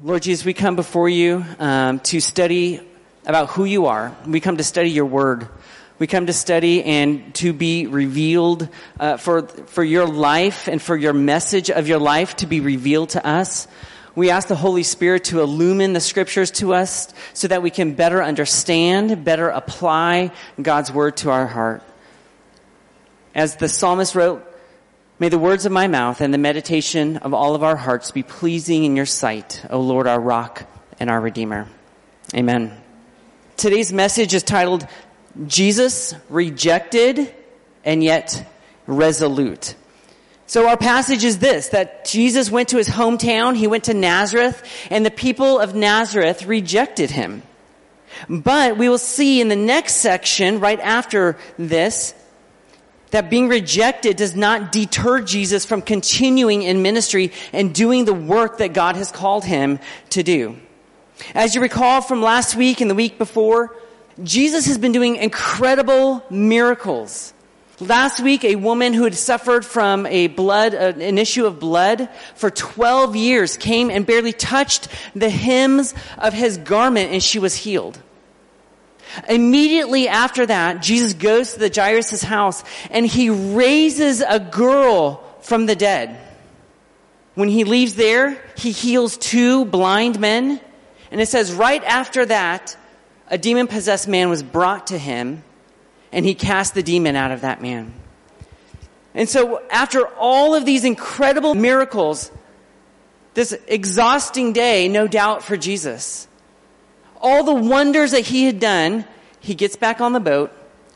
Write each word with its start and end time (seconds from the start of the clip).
Lord 0.00 0.22
Jesus, 0.22 0.44
we 0.44 0.54
come 0.54 0.76
before 0.76 1.08
you 1.08 1.44
um, 1.58 1.98
to 2.00 2.20
study 2.20 2.80
about 3.26 3.48
who 3.48 3.64
you 3.64 3.86
are. 3.86 4.16
We 4.24 4.38
come 4.38 4.58
to 4.58 4.62
study 4.62 4.90
your 4.90 5.06
word. 5.06 5.48
We 5.98 6.06
come 6.06 6.26
to 6.26 6.32
study 6.32 6.84
and 6.84 7.34
to 7.34 7.52
be 7.52 7.88
revealed 7.88 8.68
uh, 9.00 9.16
for 9.16 9.42
for 9.42 9.82
your 9.82 10.06
life 10.06 10.68
and 10.68 10.80
for 10.80 10.96
your 10.96 11.12
message 11.12 11.68
of 11.68 11.88
your 11.88 11.98
life 11.98 12.36
to 12.36 12.46
be 12.46 12.60
revealed 12.60 13.10
to 13.10 13.26
us. 13.26 13.66
We 14.14 14.30
ask 14.30 14.46
the 14.46 14.54
Holy 14.54 14.84
Spirit 14.84 15.24
to 15.24 15.40
illumine 15.40 15.94
the 15.94 16.00
scriptures 16.00 16.52
to 16.52 16.74
us 16.74 17.12
so 17.34 17.48
that 17.48 17.62
we 17.62 17.70
can 17.70 17.94
better 17.94 18.22
understand, 18.22 19.24
better 19.24 19.48
apply 19.48 20.30
God's 20.62 20.92
word 20.92 21.16
to 21.18 21.30
our 21.30 21.48
heart. 21.48 21.82
As 23.34 23.56
the 23.56 23.68
psalmist 23.68 24.14
wrote, 24.14 24.47
May 25.20 25.28
the 25.28 25.38
words 25.38 25.66
of 25.66 25.72
my 25.72 25.88
mouth 25.88 26.20
and 26.20 26.32
the 26.32 26.38
meditation 26.38 27.16
of 27.16 27.34
all 27.34 27.56
of 27.56 27.64
our 27.64 27.74
hearts 27.74 28.12
be 28.12 28.22
pleasing 28.22 28.84
in 28.84 28.94
your 28.94 29.04
sight, 29.04 29.64
O 29.68 29.80
Lord, 29.80 30.06
our 30.06 30.20
rock 30.20 30.64
and 31.00 31.10
our 31.10 31.20
redeemer. 31.20 31.66
Amen. 32.36 32.80
Today's 33.56 33.92
message 33.92 34.32
is 34.32 34.44
titled 34.44 34.86
Jesus 35.44 36.14
rejected 36.28 37.34
and 37.84 38.04
yet 38.04 38.48
resolute. 38.86 39.74
So 40.46 40.68
our 40.68 40.76
passage 40.76 41.24
is 41.24 41.40
this, 41.40 41.70
that 41.70 42.04
Jesus 42.04 42.48
went 42.48 42.68
to 42.68 42.76
his 42.76 42.88
hometown, 42.88 43.56
he 43.56 43.66
went 43.66 43.84
to 43.84 43.94
Nazareth, 43.94 44.62
and 44.88 45.04
the 45.04 45.10
people 45.10 45.58
of 45.58 45.74
Nazareth 45.74 46.46
rejected 46.46 47.10
him. 47.10 47.42
But 48.28 48.78
we 48.78 48.88
will 48.88 48.98
see 48.98 49.40
in 49.40 49.48
the 49.48 49.56
next 49.56 49.96
section, 49.96 50.60
right 50.60 50.80
after 50.80 51.36
this, 51.58 52.14
that 53.10 53.30
being 53.30 53.48
rejected 53.48 54.16
does 54.16 54.34
not 54.36 54.72
deter 54.72 55.20
Jesus 55.20 55.64
from 55.64 55.82
continuing 55.82 56.62
in 56.62 56.82
ministry 56.82 57.32
and 57.52 57.74
doing 57.74 58.04
the 58.04 58.14
work 58.14 58.58
that 58.58 58.72
God 58.72 58.96
has 58.96 59.10
called 59.10 59.44
him 59.44 59.78
to 60.10 60.22
do. 60.22 60.56
As 61.34 61.54
you 61.54 61.60
recall 61.60 62.00
from 62.00 62.22
last 62.22 62.54
week 62.54 62.80
and 62.80 62.90
the 62.90 62.94
week 62.94 63.18
before, 63.18 63.74
Jesus 64.22 64.66
has 64.66 64.78
been 64.78 64.92
doing 64.92 65.16
incredible 65.16 66.24
miracles. 66.30 67.32
Last 67.80 68.20
week, 68.20 68.44
a 68.44 68.56
woman 68.56 68.92
who 68.92 69.04
had 69.04 69.14
suffered 69.14 69.64
from 69.64 70.04
a 70.06 70.26
blood, 70.26 70.74
uh, 70.74 70.94
an 70.98 71.16
issue 71.16 71.46
of 71.46 71.60
blood 71.60 72.08
for 72.34 72.50
12 72.50 73.14
years 73.14 73.56
came 73.56 73.88
and 73.88 74.04
barely 74.04 74.32
touched 74.32 74.88
the 75.14 75.30
hems 75.30 75.94
of 76.18 76.32
his 76.32 76.58
garment 76.58 77.12
and 77.12 77.22
she 77.22 77.38
was 77.38 77.54
healed. 77.54 78.00
Immediately 79.28 80.08
after 80.08 80.46
that, 80.46 80.82
Jesus 80.82 81.14
goes 81.14 81.54
to 81.54 81.58
the 81.58 81.72
Jairus' 81.74 82.22
house 82.22 82.64
and 82.90 83.06
he 83.06 83.30
raises 83.30 84.20
a 84.20 84.38
girl 84.38 85.24
from 85.40 85.66
the 85.66 85.76
dead. 85.76 86.18
When 87.34 87.48
he 87.48 87.64
leaves 87.64 87.94
there, 87.94 88.42
he 88.56 88.72
heals 88.72 89.16
two 89.16 89.64
blind 89.64 90.18
men. 90.18 90.60
And 91.10 91.20
it 91.20 91.28
says 91.28 91.52
right 91.52 91.82
after 91.84 92.26
that, 92.26 92.76
a 93.28 93.38
demon 93.38 93.66
possessed 93.66 94.08
man 94.08 94.28
was 94.28 94.42
brought 94.42 94.88
to 94.88 94.98
him 94.98 95.44
and 96.12 96.24
he 96.24 96.34
cast 96.34 96.74
the 96.74 96.82
demon 96.82 97.16
out 97.16 97.30
of 97.30 97.42
that 97.42 97.62
man. 97.62 97.92
And 99.14 99.28
so 99.28 99.62
after 99.70 100.06
all 100.06 100.54
of 100.54 100.64
these 100.64 100.84
incredible 100.84 101.54
miracles, 101.54 102.30
this 103.34 103.56
exhausting 103.66 104.52
day, 104.52 104.88
no 104.88 105.06
doubt 105.06 105.42
for 105.42 105.56
Jesus, 105.56 106.26
all 107.20 107.44
the 107.44 107.54
wonders 107.54 108.12
that 108.12 108.26
he 108.26 108.44
had 108.44 108.60
done, 108.60 109.04
he 109.40 109.54
gets 109.54 109.76
back 109.76 110.00
on 110.00 110.12
the 110.12 110.20
boat 110.20 110.52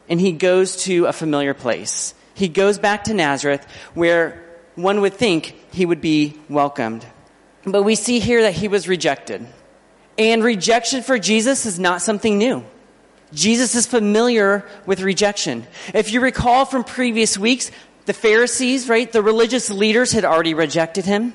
and 0.09 0.21
he 0.21 0.33
goes 0.33 0.85
to 0.85 1.07
a 1.07 1.13
familiar 1.13 1.55
place. 1.55 2.15
He 2.35 2.49
goes 2.49 2.79
back 2.79 3.05
to 3.05 3.15
Nazareth 3.15 3.67
where 3.95 4.43
one 4.75 5.01
would 5.01 5.15
think 5.15 5.55
he 5.73 5.87
would 5.87 6.01
be 6.01 6.37
welcomed. 6.49 7.07
But 7.65 7.83
we 7.83 7.95
see 7.95 8.19
here 8.19 8.43
that 8.43 8.55
he 8.55 8.69
was 8.69 8.89
rejected. 8.89 9.47
And 10.19 10.43
rejection 10.43 11.03
for 11.03 11.19
Jesus 11.19 11.67
is 11.67 11.79
not 11.79 12.03
something 12.03 12.39
new. 12.39 12.65
Jesus 13.33 13.75
is 13.75 13.87
familiar 13.87 14.67
with 14.85 15.01
rejection. 15.01 15.67
If 15.95 16.13
you 16.13 16.21
recall 16.21 16.65
from 16.65 16.85
previous 16.85 17.39
weeks, 17.39 17.71
the 18.05 18.13
Pharisees, 18.13 18.89
right, 18.89 19.11
the 19.11 19.23
religious 19.23 19.71
leaders 19.71 20.13
had 20.13 20.25
already 20.25 20.55
rejected 20.55 21.05
him. 21.05 21.35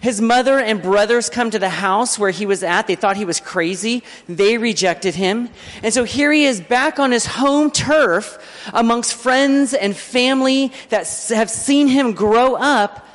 His 0.00 0.20
mother 0.20 0.58
and 0.58 0.82
brothers 0.82 1.28
come 1.30 1.50
to 1.50 1.58
the 1.58 1.68
house 1.68 2.18
where 2.18 2.30
he 2.30 2.46
was 2.46 2.62
at. 2.62 2.86
They 2.86 2.94
thought 2.94 3.16
he 3.16 3.24
was 3.24 3.40
crazy. 3.40 4.02
They 4.28 4.58
rejected 4.58 5.14
him. 5.14 5.48
And 5.82 5.92
so 5.92 6.04
here 6.04 6.32
he 6.32 6.44
is 6.44 6.60
back 6.60 6.98
on 6.98 7.12
his 7.12 7.26
home 7.26 7.70
turf 7.70 8.38
amongst 8.72 9.14
friends 9.14 9.74
and 9.74 9.96
family 9.96 10.72
that 10.90 11.08
have 11.30 11.50
seen 11.50 11.88
him 11.88 12.12
grow 12.12 12.54
up. 12.54 13.06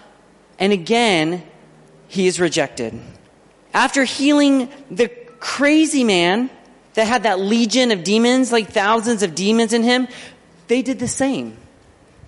And 0.60 0.74
again, 0.74 1.44
he 2.08 2.28
is 2.28 2.40
rejected. 2.40 3.00
After 3.74 4.04
healing 4.04 4.70
the 4.90 5.08
crazy 5.40 6.04
man 6.04 6.50
that 6.94 7.08
had 7.08 7.24
that 7.24 7.40
legion 7.40 7.92
of 7.92 8.04
demons, 8.04 8.52
like 8.52 8.70
thousands 8.70 9.24
of 9.24 9.34
demons 9.34 9.74
in 9.74 9.84
him, 9.84 10.08
they 10.68 10.82
did 10.82 11.00
the 11.00 11.08
same. 11.08 11.58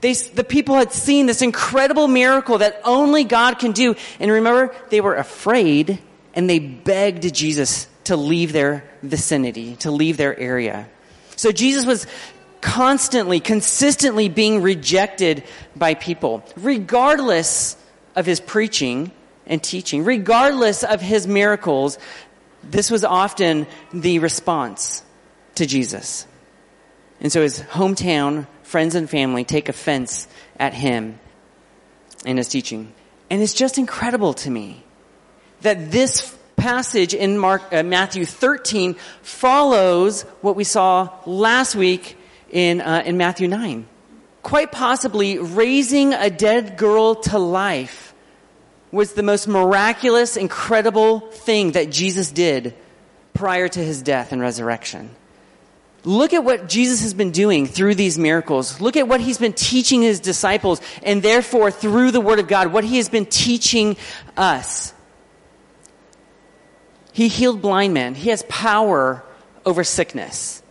They, 0.04 0.12
the 0.12 0.44
people 0.44 0.76
had 0.76 0.92
seen 0.92 1.28
this 1.28 1.42
incredible 1.42 2.10
miracle 2.10 2.58
that 2.58 2.82
only 2.84 3.24
God 3.24 3.58
can 3.58 3.72
do. 3.72 3.96
And 4.20 4.30
remember, 4.30 4.76
they 4.90 5.00
were 5.00 5.16
afraid 5.16 5.98
and 6.34 6.50
they 6.50 6.60
begged 6.60 7.34
Jesus 7.34 7.88
to 8.04 8.18
leave 8.18 8.52
their 8.52 8.84
vicinity, 9.02 9.78
to 9.78 9.92
leave 9.92 10.18
their 10.18 10.38
area. 10.38 10.90
So 11.38 11.54
Jesus 11.54 11.86
was 11.86 12.06
constantly, 12.60 13.40
consistently 13.40 14.28
being 14.28 14.62
rejected 14.62 15.46
by 15.74 15.94
people, 15.94 16.44
regardless 16.58 17.78
of 18.14 18.26
his 18.26 18.42
preaching 18.42 19.10
and 19.48 19.64
teaching, 19.64 20.04
regardless 20.04 20.84
of 20.84 21.00
his 21.00 21.28
miracles. 21.28 21.98
This 22.62 22.92
was 22.92 23.06
often 23.06 23.68
the 23.94 24.20
response 24.20 25.02
to 25.56 25.66
Jesus. 25.66 26.28
And 27.24 27.32
so 27.32 27.42
his 27.42 27.62
hometown 27.62 28.48
friends 28.64 28.96
and 28.96 29.10
family 29.10 29.46
take 29.46 29.70
offense 29.70 30.28
at 30.60 30.74
him 30.74 31.20
and 32.26 32.38
his 32.38 32.50
teaching. 32.50 32.94
And 33.30 33.42
it's 33.42 33.54
just 33.54 33.78
incredible 33.78 34.34
to 34.36 34.50
me 34.50 34.84
that 35.62 35.90
this 35.90 36.38
passage 36.58 37.14
in 37.14 37.38
Mark, 37.38 37.64
uh, 37.72 37.82
Matthew 37.82 38.26
13 38.26 38.96
follows 39.22 40.24
what 40.42 40.56
we 40.56 40.66
saw 40.66 41.10
last 41.26 41.76
week 41.76 42.18
in, 42.52 42.82
uh, 42.82 43.04
in 43.06 43.18
Matthew 43.18 43.48
9. 43.48 43.88
Quite 44.44 44.72
possibly 44.72 45.40
raising 45.40 46.14
a 46.14 46.30
dead 46.30 46.78
girl 46.78 47.16
to 47.16 47.40
life 47.40 48.14
was 48.92 49.14
the 49.14 49.24
most 49.24 49.48
miraculous, 49.48 50.38
incredible 50.38 51.22
thing 51.22 51.72
that 51.72 51.90
Jesus 51.90 52.32
did 52.32 52.76
prior 53.34 53.68
to 53.68 53.80
his 53.80 54.02
death 54.02 54.32
and 54.32 54.42
resurrection. 54.42 55.10
Look 56.06 56.34
at 56.34 56.44
what 56.44 56.68
Jesus 56.68 57.02
has 57.04 57.14
been 57.14 57.32
doing 57.32 57.66
through 57.66 57.96
these 57.96 58.18
miracles. 58.18 58.82
Look 58.82 58.98
at 58.98 59.08
what 59.08 59.22
he's 59.22 59.38
been 59.38 59.54
teaching 59.54 60.02
his 60.02 60.20
disciples, 60.20 60.82
and 61.02 61.24
therefore, 61.24 61.72
through 61.72 62.12
the 62.12 62.20
Word 62.20 62.40
of 62.40 62.48
God, 62.48 62.74
what 62.74 62.84
he 62.84 62.98
has 62.98 63.08
been 63.08 63.26
teaching 63.26 63.96
us. 64.36 64.94
He 67.14 67.28
healed 67.30 67.62
blind 67.62 67.94
men. 67.94 68.16
He 68.16 68.30
has 68.32 68.44
power 68.50 69.24
over 69.66 69.84
sickness. 69.84 70.62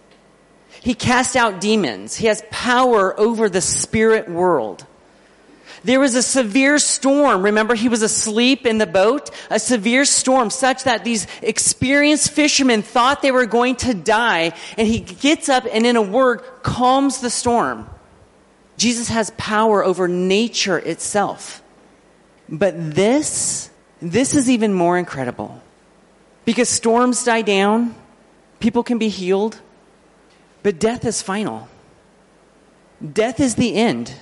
He 0.81 0.94
cast 0.94 1.37
out 1.37 1.60
demons. 1.60 2.16
He 2.16 2.26
has 2.26 2.43
power 2.50 3.19
over 3.19 3.49
the 3.49 3.60
spirit 3.60 4.28
world. 4.28 4.84
There 5.84 6.00
was 6.00 6.15
a 6.15 6.22
severe 6.22 6.78
storm. 6.78 7.43
Remember, 7.43 7.75
he 7.75 7.88
was 7.88 8.03
asleep 8.03 8.66
in 8.66 8.78
the 8.78 8.87
boat? 8.87 9.31
A 9.50 9.59
severe 9.59 10.04
storm 10.04 10.50
such 10.50 10.84
that 10.84 11.04
these 11.04 11.26
experienced 11.43 12.31
fishermen 12.31 12.82
thought 12.82 13.22
they 13.22 13.32
were 13.32 13.47
going 13.47 13.76
to 13.76 13.94
die. 13.94 14.53
And 14.78 14.87
he 14.87 15.00
gets 15.00 15.48
up 15.48 15.66
and 15.70 15.84
in 15.84 15.97
a 15.97 16.03
word 16.03 16.43
calms 16.62 17.20
the 17.20 17.31
storm. 17.31 17.88
Jesus 18.76 19.09
has 19.09 19.32
power 19.37 19.84
over 19.84 20.09
nature 20.09 20.78
itself. 20.78 21.62
But 22.49 22.94
this, 22.94 23.70
this 24.00 24.34
is 24.34 24.50
even 24.50 24.72
more 24.72 24.99
incredible. 24.99 25.60
Because 26.44 26.69
storms 26.69 27.25
die 27.25 27.43
down, 27.43 27.94
people 28.61 28.82
can 28.82 28.99
be 28.99 29.08
healed, 29.08 29.61
but 30.62 30.78
death 30.78 31.05
is 31.05 31.23
final. 31.23 31.69
Death 33.12 33.40
is 33.40 33.55
the 33.56 33.75
end. 33.75 34.14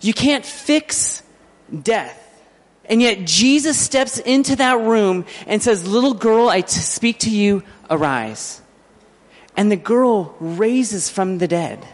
You 0.00 0.12
can't 0.12 0.44
fix 0.44 1.22
death. 1.82 2.24
And 2.88 3.02
yet 3.02 3.26
Jesus 3.26 3.78
steps 3.78 4.18
into 4.18 4.56
that 4.56 4.80
room 4.80 5.26
and 5.46 5.62
says, 5.62 5.86
little 5.86 6.14
girl, 6.14 6.48
I 6.48 6.62
t- 6.62 6.68
speak 6.68 7.20
to 7.20 7.30
you, 7.30 7.62
arise. 7.90 8.62
And 9.56 9.70
the 9.70 9.76
girl 9.76 10.34
raises 10.40 11.10
from 11.10 11.38
the 11.38 11.48
dead. 11.48 11.86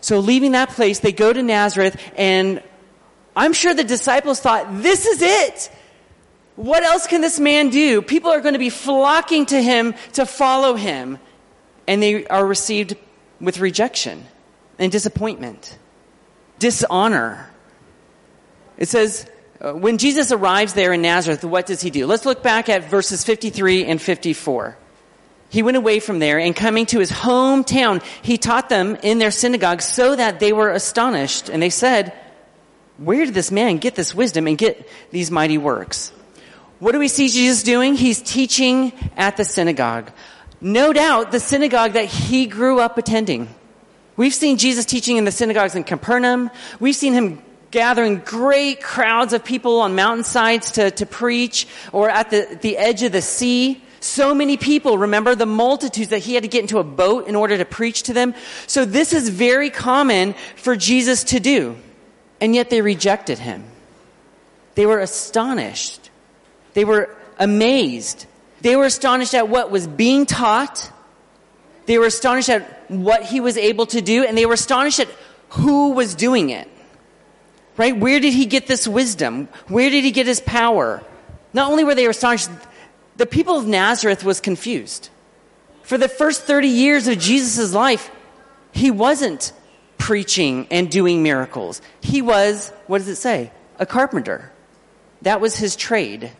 So 0.00 0.20
leaving 0.20 0.52
that 0.52 0.70
place, 0.70 1.00
they 1.00 1.12
go 1.12 1.32
to 1.32 1.42
Nazareth 1.42 2.00
and 2.16 2.62
I'm 3.36 3.52
sure 3.52 3.74
the 3.74 3.84
disciples 3.84 4.40
thought, 4.40 4.82
this 4.82 5.06
is 5.06 5.20
it. 5.20 5.70
What 6.56 6.84
else 6.84 7.06
can 7.06 7.20
this 7.20 7.40
man 7.40 7.70
do? 7.70 8.00
People 8.00 8.30
are 8.30 8.40
going 8.40 8.52
to 8.52 8.60
be 8.60 8.70
flocking 8.70 9.46
to 9.46 9.60
him 9.60 9.94
to 10.12 10.24
follow 10.24 10.74
him. 10.74 11.18
And 11.86 12.02
they 12.02 12.26
are 12.28 12.46
received 12.46 12.96
with 13.40 13.58
rejection 13.58 14.24
and 14.78 14.90
disappointment 14.92 15.76
dishonor. 16.64 17.46
It 18.78 18.88
says, 18.88 19.28
uh, 19.60 19.74
when 19.74 19.98
Jesus 19.98 20.32
arrives 20.32 20.72
there 20.72 20.94
in 20.94 21.02
Nazareth, 21.02 21.44
what 21.44 21.66
does 21.66 21.82
he 21.82 21.90
do? 21.90 22.06
Let's 22.06 22.24
look 22.24 22.42
back 22.42 22.70
at 22.70 22.88
verses 22.88 23.22
53 23.22 23.84
and 23.84 24.00
54. 24.00 24.74
He 25.50 25.62
went 25.62 25.76
away 25.76 26.00
from 26.00 26.20
there 26.20 26.38
and 26.38 26.56
coming 26.56 26.86
to 26.86 27.00
his 27.00 27.10
hometown, 27.10 28.02
he 28.22 28.38
taught 28.38 28.70
them 28.70 28.96
in 29.02 29.18
their 29.18 29.30
synagogue 29.30 29.82
so 29.82 30.16
that 30.16 30.40
they 30.40 30.54
were 30.54 30.70
astonished. 30.70 31.50
And 31.50 31.62
they 31.62 31.68
said, 31.68 32.14
where 32.96 33.26
did 33.26 33.34
this 33.34 33.50
man 33.50 33.76
get 33.76 33.94
this 33.94 34.14
wisdom 34.14 34.46
and 34.46 34.56
get 34.56 34.88
these 35.10 35.30
mighty 35.30 35.58
works? 35.58 36.12
What 36.78 36.92
do 36.92 36.98
we 36.98 37.08
see 37.08 37.28
Jesus 37.28 37.62
doing? 37.62 37.94
He's 37.94 38.22
teaching 38.22 38.94
at 39.18 39.36
the 39.36 39.44
synagogue. 39.44 40.10
No 40.62 40.94
doubt 40.94 41.30
the 41.30 41.40
synagogue 41.40 41.92
that 41.92 42.06
he 42.06 42.46
grew 42.46 42.80
up 42.80 42.96
attending. 42.96 43.54
We've 44.16 44.34
seen 44.34 44.58
Jesus 44.58 44.84
teaching 44.84 45.16
in 45.16 45.24
the 45.24 45.32
synagogues 45.32 45.74
in 45.74 45.84
Capernaum. 45.84 46.50
We've 46.78 46.94
seen 46.94 47.14
him 47.14 47.42
gathering 47.70 48.18
great 48.24 48.80
crowds 48.80 49.32
of 49.32 49.44
people 49.44 49.80
on 49.80 49.96
mountainsides 49.96 50.72
to, 50.72 50.92
to 50.92 51.06
preach 51.06 51.66
or 51.92 52.08
at 52.08 52.30
the, 52.30 52.58
the 52.60 52.76
edge 52.76 53.02
of 53.02 53.10
the 53.10 53.22
sea. 53.22 53.82
So 53.98 54.34
many 54.34 54.56
people, 54.56 54.98
remember 54.98 55.34
the 55.34 55.46
multitudes 55.46 56.10
that 56.10 56.20
he 56.20 56.34
had 56.34 56.44
to 56.44 56.48
get 56.48 56.60
into 56.60 56.78
a 56.78 56.84
boat 56.84 57.26
in 57.26 57.34
order 57.34 57.58
to 57.58 57.64
preach 57.64 58.04
to 58.04 58.12
them. 58.12 58.34
So 58.68 58.84
this 58.84 59.12
is 59.12 59.28
very 59.28 59.70
common 59.70 60.34
for 60.54 60.76
Jesus 60.76 61.24
to 61.24 61.40
do. 61.40 61.76
And 62.40 62.54
yet 62.54 62.70
they 62.70 62.82
rejected 62.82 63.38
him. 63.40 63.64
They 64.76 64.86
were 64.86 65.00
astonished. 65.00 66.10
They 66.74 66.84
were 66.84 67.16
amazed. 67.38 68.26
They 68.60 68.76
were 68.76 68.84
astonished 68.84 69.34
at 69.34 69.48
what 69.48 69.70
was 69.70 69.88
being 69.88 70.26
taught. 70.26 70.92
They 71.86 71.98
were 71.98 72.06
astonished 72.06 72.50
at 72.50 72.73
what 72.88 73.24
he 73.24 73.40
was 73.40 73.56
able 73.56 73.86
to 73.86 74.00
do, 74.00 74.24
and 74.24 74.36
they 74.36 74.46
were 74.46 74.54
astonished 74.54 75.00
at 75.00 75.08
who 75.50 75.90
was 75.90 76.14
doing 76.14 76.50
it. 76.50 76.68
Right? 77.76 77.96
Where 77.96 78.20
did 78.20 78.32
he 78.32 78.46
get 78.46 78.66
this 78.66 78.86
wisdom? 78.86 79.48
Where 79.68 79.90
did 79.90 80.04
he 80.04 80.12
get 80.12 80.26
his 80.26 80.40
power? 80.40 81.02
Not 81.52 81.70
only 81.70 81.84
were 81.84 81.94
they 81.94 82.06
astonished, 82.06 82.50
the 83.16 83.26
people 83.26 83.58
of 83.58 83.66
Nazareth 83.66 84.24
was 84.24 84.40
confused. 84.40 85.10
For 85.82 85.98
the 85.98 86.08
first 86.08 86.44
30 86.44 86.68
years 86.68 87.08
of 87.08 87.18
Jesus' 87.18 87.74
life, 87.74 88.10
he 88.72 88.90
wasn't 88.90 89.52
preaching 89.98 90.66
and 90.70 90.90
doing 90.90 91.22
miracles. 91.22 91.80
He 92.00 92.22
was, 92.22 92.72
what 92.86 92.98
does 92.98 93.08
it 93.08 93.16
say? 93.16 93.50
A 93.78 93.86
carpenter. 93.86 94.52
That 95.22 95.40
was 95.40 95.56
his 95.56 95.76
trade. 95.76 96.32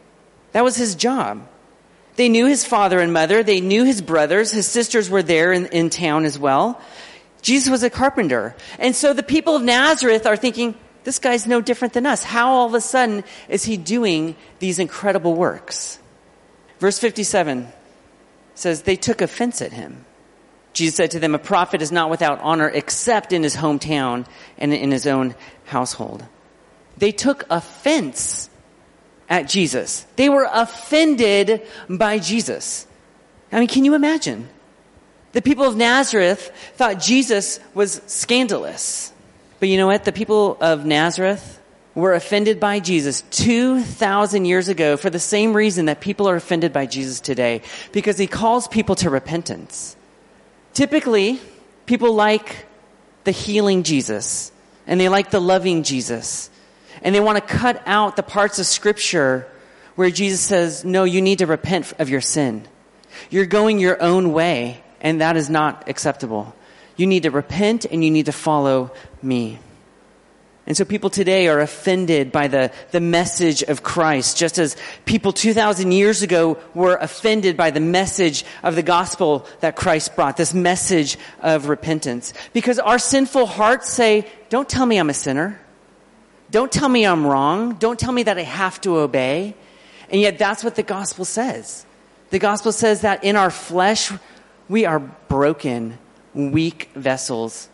That 0.53 0.65
was 0.65 0.77
his 0.77 0.95
job. 0.95 1.49
They 2.17 2.29
knew 2.29 2.47
his 2.47 2.65
father 2.65 3.01
and 3.01 3.13
mother. 3.13 3.43
They 3.43 3.61
knew 3.61 3.85
his 3.85 4.01
brothers. 4.01 4.51
His 4.51 4.67
sisters 4.67 5.11
were 5.11 5.23
there 5.23 5.53
in, 5.53 5.67
in 5.67 5.91
town 5.91 6.25
as 6.25 6.39
well. 6.39 6.81
Jesus 7.43 7.71
was 7.71 7.83
a 7.83 7.91
carpenter. 7.91 8.55
And 8.79 8.95
so 8.95 9.13
the 9.13 9.23
people 9.23 9.57
of 9.57 9.63
Nazareth 9.63 10.27
are 10.27 10.37
thinking, 10.37 10.75
this 11.05 11.19
guy's 11.19 11.47
no 11.47 11.61
different 11.61 11.93
than 11.93 12.07
us. 12.07 12.25
How 12.25 12.53
all 12.53 12.67
of 12.67 12.75
a 12.75 12.81
sudden 12.81 13.25
is 13.49 13.65
he 13.65 13.77
doing 13.77 14.37
these 14.59 14.79
incredible 14.79 15.35
works? 15.35 15.99
Verse 16.79 16.99
57 16.99 17.69
says, 18.55 18.83
They 18.83 18.97
took 18.97 19.21
offense 19.21 19.61
at 19.61 19.73
him. 19.73 20.07
Jesus 20.73 20.97
said 20.97 21.13
to 21.13 21.21
them, 21.21 21.35
A 21.35 21.39
prophet 21.39 21.83
is 21.83 21.93
not 21.93 22.11
without 22.11 22.41
honor 22.41 22.69
except 22.69 23.33
in 23.33 23.43
his 23.43 23.57
hometown 23.57 24.27
and 24.59 24.73
in 24.73 24.91
his 24.91 25.07
own 25.07 25.35
household. 25.67 26.25
They 26.97 27.13
took 27.13 27.45
offense 27.51 28.49
at 29.29 29.49
Jesus. 29.49 30.07
They 30.17 30.29
were 30.29 30.49
offended 30.51 31.63
by 31.89 32.19
Jesus. 32.19 32.87
I 33.51 33.59
mean, 33.59 33.69
can 33.69 33.85
you 33.85 33.95
imagine? 33.95 34.49
The 35.33 35.43
people 35.43 35.65
of 35.65 35.77
Nazareth 35.77 36.53
thought 36.77 37.01
Jesus 37.01 37.59
was 37.75 38.01
scandalous. 38.07 39.13
But 39.61 39.69
you 39.69 39.77
know 39.77 39.87
what? 39.87 40.05
The 40.05 40.13
people 40.13 40.57
of 40.61 40.85
Nazareth 40.85 41.61
were 41.95 42.15
offended 42.15 42.59
by 42.59 42.81
Jesus 42.81 43.23
2,000 43.31 44.45
years 44.45 44.69
ago 44.69 44.97
for 44.97 45.11
the 45.11 45.19
same 45.21 45.55
reason 45.55 45.87
that 45.87 46.01
people 46.01 46.29
are 46.29 46.37
offended 46.37 46.73
by 46.73 46.87
Jesus 46.87 47.21
today, 47.21 47.63
because 47.93 48.19
he 48.19 48.27
calls 48.27 48.67
people 48.67 48.97
to 48.97 49.11
repentance. 49.11 49.97
Typically, 50.73 51.41
people 51.87 52.13
like 52.15 52.67
the 53.23 53.31
healing 53.31 53.85
Jesus, 53.85 54.51
and 54.89 55.01
they 55.01 55.09
like 55.09 55.31
the 55.31 55.41
loving 55.41 55.85
Jesus, 55.85 56.51
and 57.05 57.15
they 57.15 57.21
want 57.21 57.37
to 57.37 57.55
cut 57.55 57.83
out 57.87 58.17
the 58.17 58.23
parts 58.23 58.59
of 58.59 58.67
Scripture 58.67 59.47
where 59.95 60.11
Jesus 60.11 60.41
says, 60.41 60.85
No, 60.85 61.05
you 61.05 61.23
need 61.23 61.39
to 61.39 61.47
repent 61.47 61.93
of 61.99 62.09
your 62.09 62.23
sin. 62.23 62.67
You're 63.31 63.47
going 63.47 63.79
your 63.79 64.03
own 64.03 64.33
way, 64.33 64.83
and 65.01 65.21
that 65.21 65.37
is 65.37 65.49
not 65.49 65.89
acceptable. 65.89 66.57
You 66.97 67.07
need 67.07 67.25
to 67.25 67.31
repent 67.31 67.85
and 67.85 68.05
you 68.05 68.11
need 68.11 68.27
to 68.27 68.33
follow 68.33 68.93
me. 69.23 69.59
And 70.67 70.75
so 70.75 70.87
people 70.87 71.11
today 71.11 71.49
are 71.49 71.61
offended 71.61 72.33
by 72.33 72.49
the, 72.49 72.73
the 72.91 73.01
message 73.01 73.63
of 73.63 73.83
Christ, 73.83 74.39
just 74.39 74.59
as 74.59 74.77
people 75.05 75.33
2,000 75.33 75.93
years 75.93 76.23
ago 76.23 76.59
were 76.73 76.97
offended 76.97 77.57
by 77.57 77.71
the 77.71 77.81
message 77.81 78.47
of 78.63 78.75
the 78.75 78.83
gospel 78.83 79.47
that 79.61 79.77
Christ 79.77 80.17
brought, 80.17 80.39
this 80.39 80.55
message 80.55 81.19
of 81.43 81.69
repentance. 81.69 82.33
Because 82.55 82.79
our 82.79 82.99
sinful 82.99 83.45
hearts 83.45 83.93
say, 83.93 84.27
don't 84.49 84.69
tell 84.69 84.87
me 84.87 84.97
I'm 84.97 85.11
a 85.11 85.15
sinner. 85.15 85.61
Don't 86.55 86.71
tell 86.71 86.89
me 86.89 87.05
I'm 87.05 87.27
wrong. 87.27 87.75
Don't 87.75 87.99
tell 87.99 88.13
me 88.13 88.23
that 88.23 88.39
I 88.39 88.43
have 88.43 88.81
to 88.83 88.99
obey. 88.99 89.57
And 90.09 90.21
yet 90.21 90.39
that's 90.39 90.63
what 90.63 90.77
the 90.77 90.85
gospel 90.85 91.25
says. 91.25 91.85
The 92.31 92.39
gospel 92.39 92.71
says 92.71 93.01
that 93.01 93.25
in 93.25 93.35
our 93.35 93.51
flesh, 93.51 94.13
we 94.69 94.85
are 94.85 95.01
broken 95.01 95.99
weak 96.33 96.91
vessels, 96.95 97.69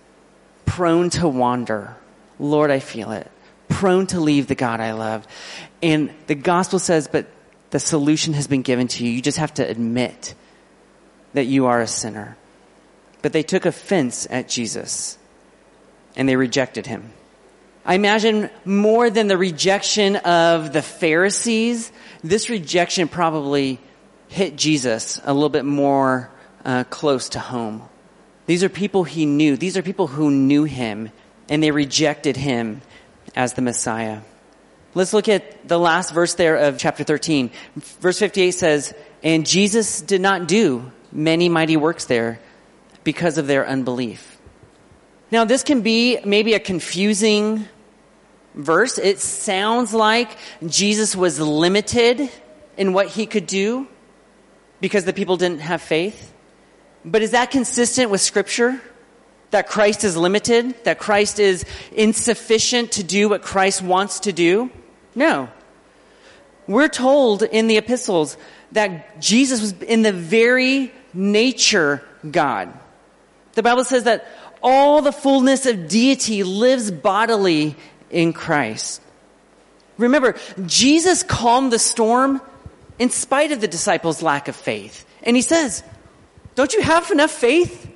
prone 0.64 1.10
to 1.10 1.28
wander. 1.28 1.94
Lord, 2.38 2.70
I 2.70 2.78
feel 2.78 3.12
it. 3.12 3.30
Prone 3.68 4.06
to 4.06 4.20
leave 4.20 4.46
the 4.46 4.54
God 4.54 4.80
I 4.80 4.92
love. 4.92 5.26
And 5.82 6.10
the 6.26 6.34
gospel 6.34 6.78
says, 6.78 7.06
but 7.06 7.26
the 7.68 7.80
solution 7.80 8.32
has 8.32 8.46
been 8.46 8.62
given 8.62 8.88
to 8.88 9.04
you. 9.04 9.10
You 9.10 9.20
just 9.20 9.36
have 9.36 9.52
to 9.54 9.68
admit 9.68 10.34
that 11.34 11.44
you 11.44 11.66
are 11.66 11.82
a 11.82 11.86
sinner. 11.86 12.38
But 13.20 13.34
they 13.34 13.42
took 13.42 13.66
offense 13.66 14.26
at 14.30 14.48
Jesus 14.48 15.18
and 16.16 16.26
they 16.26 16.36
rejected 16.36 16.86
him. 16.86 17.12
I 17.84 17.94
imagine 17.94 18.50
more 18.64 19.10
than 19.10 19.28
the 19.28 19.38
rejection 19.38 20.16
of 20.16 20.72
the 20.72 20.82
Pharisees, 20.82 21.90
this 22.22 22.50
rejection 22.50 23.08
probably 23.08 23.80
hit 24.28 24.56
Jesus 24.56 25.20
a 25.24 25.32
little 25.32 25.48
bit 25.48 25.64
more 25.64 26.30
uh, 26.64 26.84
close 26.84 27.30
to 27.30 27.38
home. 27.38 27.82
These 28.46 28.64
are 28.64 28.68
people 28.68 29.04
he 29.04 29.26
knew. 29.26 29.56
These 29.56 29.76
are 29.76 29.82
people 29.82 30.06
who 30.06 30.30
knew 30.30 30.64
him 30.64 31.10
and 31.48 31.62
they 31.62 31.70
rejected 31.70 32.36
him 32.36 32.82
as 33.34 33.54
the 33.54 33.62
Messiah. 33.62 34.20
Let's 34.94 35.12
look 35.12 35.28
at 35.28 35.68
the 35.68 35.78
last 35.78 36.12
verse 36.12 36.34
there 36.34 36.56
of 36.56 36.78
chapter 36.78 37.04
13. 37.04 37.50
Verse 37.76 38.18
58 38.18 38.50
says, 38.50 38.94
And 39.22 39.46
Jesus 39.46 40.00
did 40.00 40.20
not 40.20 40.48
do 40.48 40.90
many 41.12 41.48
mighty 41.48 41.76
works 41.76 42.06
there 42.06 42.40
because 43.04 43.38
of 43.38 43.46
their 43.46 43.66
unbelief. 43.66 44.39
Now, 45.30 45.44
this 45.44 45.62
can 45.62 45.82
be 45.82 46.18
maybe 46.24 46.54
a 46.54 46.60
confusing 46.60 47.66
verse. 48.54 48.98
It 48.98 49.20
sounds 49.20 49.94
like 49.94 50.36
Jesus 50.66 51.14
was 51.14 51.38
limited 51.38 52.30
in 52.76 52.92
what 52.92 53.08
he 53.08 53.26
could 53.26 53.46
do 53.46 53.86
because 54.80 55.04
the 55.04 55.12
people 55.12 55.36
didn't 55.36 55.60
have 55.60 55.82
faith. 55.82 56.32
But 57.04 57.22
is 57.22 57.30
that 57.30 57.50
consistent 57.50 58.10
with 58.10 58.20
scripture? 58.20 58.80
That 59.50 59.68
Christ 59.68 60.04
is 60.04 60.16
limited? 60.16 60.84
That 60.84 60.98
Christ 60.98 61.38
is 61.38 61.64
insufficient 61.92 62.92
to 62.92 63.04
do 63.04 63.28
what 63.28 63.42
Christ 63.42 63.82
wants 63.82 64.20
to 64.20 64.32
do? 64.32 64.70
No. 65.14 65.48
We're 66.66 66.88
told 66.88 67.42
in 67.42 67.66
the 67.66 67.76
epistles 67.76 68.36
that 68.72 69.20
Jesus 69.20 69.60
was 69.60 69.72
in 69.82 70.02
the 70.02 70.12
very 70.12 70.92
nature 71.12 72.02
God. 72.28 72.72
The 73.54 73.62
Bible 73.62 73.84
says 73.84 74.04
that 74.04 74.26
all 74.62 75.02
the 75.02 75.12
fullness 75.12 75.66
of 75.66 75.88
deity 75.88 76.42
lives 76.42 76.90
bodily 76.90 77.76
in 78.10 78.32
Christ. 78.32 79.00
Remember, 79.98 80.36
Jesus 80.66 81.22
calmed 81.22 81.72
the 81.72 81.78
storm 81.78 82.40
in 82.98 83.10
spite 83.10 83.52
of 83.52 83.60
the 83.60 83.68
disciples' 83.68 84.22
lack 84.22 84.48
of 84.48 84.56
faith. 84.56 85.06
And 85.22 85.36
he 85.36 85.42
says, 85.42 85.82
don't 86.54 86.72
you 86.72 86.82
have 86.82 87.10
enough 87.10 87.30
faith? 87.30 87.90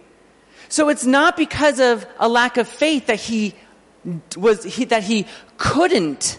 So 0.69 0.89
it's 0.89 1.05
not 1.05 1.37
because 1.37 1.81
of 1.81 2.07
a 2.19 2.29
lack 2.29 2.57
of 2.57 2.69
faith 2.69 3.07
that 3.07 3.21
he 3.21 3.55
was, 4.37 4.65
he, 4.65 4.87
that 4.87 5.03
he 5.03 5.27
couldn't 5.57 6.39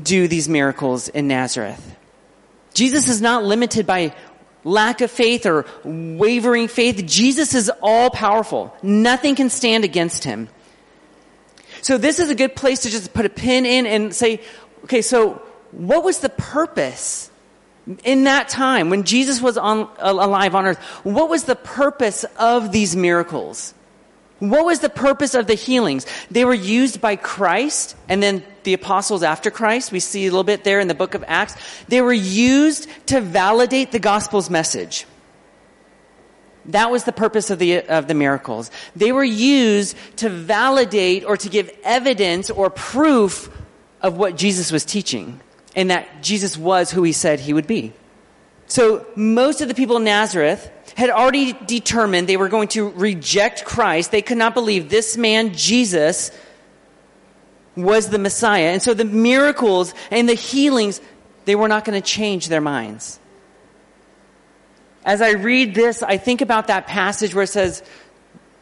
do 0.00 0.28
these 0.28 0.48
miracles 0.48 1.08
in 1.08 1.28
Nazareth. 1.28 1.96
Jesus 2.74 3.08
is 3.08 3.20
not 3.20 3.44
limited 3.44 3.86
by 3.86 4.14
lack 4.64 5.00
of 5.00 5.10
faith 5.10 5.46
or 5.46 5.66
wavering 5.84 6.68
faith. 6.68 7.04
Jesus 7.06 7.54
is 7.54 7.70
all 7.82 8.10
powerful. 8.10 8.74
Nothing 8.82 9.34
can 9.34 9.50
stand 9.50 9.84
against 9.84 10.24
him. 10.24 10.48
So 11.82 11.98
this 11.98 12.18
is 12.18 12.30
a 12.30 12.34
good 12.34 12.54
place 12.54 12.80
to 12.80 12.90
just 12.90 13.14
put 13.14 13.24
a 13.24 13.30
pin 13.30 13.64
in 13.64 13.86
and 13.86 14.14
say, 14.14 14.40
okay, 14.84 15.02
so 15.02 15.42
what 15.72 16.04
was 16.04 16.18
the 16.18 16.28
purpose 16.28 17.30
in 18.04 18.24
that 18.24 18.48
time 18.48 18.90
when 18.90 19.04
Jesus 19.04 19.40
was 19.40 19.56
on, 19.56 19.88
alive 19.98 20.54
on 20.54 20.66
earth, 20.66 20.78
what 21.04 21.28
was 21.30 21.44
the 21.44 21.56
purpose 21.56 22.24
of 22.38 22.72
these 22.72 22.94
miracles? 22.94 23.74
What 24.38 24.64
was 24.64 24.80
the 24.80 24.90
purpose 24.90 25.34
of 25.34 25.46
the 25.46 25.54
healings? 25.54 26.06
They 26.30 26.44
were 26.44 26.54
used 26.54 27.00
by 27.00 27.16
Christ 27.16 27.96
and 28.08 28.22
then 28.22 28.44
the 28.64 28.74
apostles 28.74 29.22
after 29.22 29.50
Christ. 29.50 29.92
We 29.92 30.00
see 30.00 30.26
a 30.26 30.30
little 30.30 30.44
bit 30.44 30.64
there 30.64 30.80
in 30.80 30.88
the 30.88 30.94
book 30.94 31.14
of 31.14 31.24
Acts. 31.26 31.54
They 31.88 32.02
were 32.02 32.12
used 32.12 32.88
to 33.06 33.20
validate 33.20 33.92
the 33.92 33.98
gospel's 33.98 34.50
message. 34.50 35.06
That 36.66 36.90
was 36.90 37.04
the 37.04 37.12
purpose 37.12 37.50
of 37.50 37.58
the, 37.58 37.82
of 37.82 38.06
the 38.06 38.14
miracles. 38.14 38.70
They 38.94 39.12
were 39.12 39.24
used 39.24 39.96
to 40.16 40.28
validate 40.28 41.24
or 41.24 41.36
to 41.36 41.48
give 41.48 41.70
evidence 41.82 42.50
or 42.50 42.70
proof 42.70 43.50
of 44.02 44.16
what 44.16 44.36
Jesus 44.36 44.70
was 44.70 44.84
teaching 44.84 45.40
and 45.74 45.90
that 45.90 46.22
Jesus 46.22 46.56
was 46.56 46.90
who 46.90 47.02
he 47.02 47.12
said 47.12 47.40
he 47.40 47.52
would 47.52 47.66
be. 47.66 47.92
So 48.66 49.06
most 49.16 49.62
of 49.62 49.68
the 49.68 49.74
people 49.74 49.96
in 49.96 50.04
Nazareth 50.04 50.70
had 50.96 51.10
already 51.10 51.52
determined 51.52 52.28
they 52.28 52.36
were 52.36 52.48
going 52.48 52.68
to 52.68 52.88
reject 52.90 53.64
Christ. 53.64 54.10
They 54.10 54.22
could 54.22 54.38
not 54.38 54.54
believe 54.54 54.90
this 54.90 55.16
man, 55.16 55.54
Jesus, 55.54 56.30
was 57.82 58.08
the 58.08 58.18
Messiah. 58.18 58.70
And 58.70 58.82
so 58.82 58.94
the 58.94 59.04
miracles 59.04 59.94
and 60.10 60.28
the 60.28 60.34
healings, 60.34 61.00
they 61.44 61.54
were 61.54 61.68
not 61.68 61.84
going 61.84 62.00
to 62.00 62.06
change 62.06 62.48
their 62.48 62.60
minds. 62.60 63.18
As 65.04 65.22
I 65.22 65.32
read 65.32 65.74
this, 65.74 66.02
I 66.02 66.18
think 66.18 66.40
about 66.40 66.66
that 66.66 66.86
passage 66.86 67.34
where 67.34 67.44
it 67.44 67.48
says, 67.48 67.82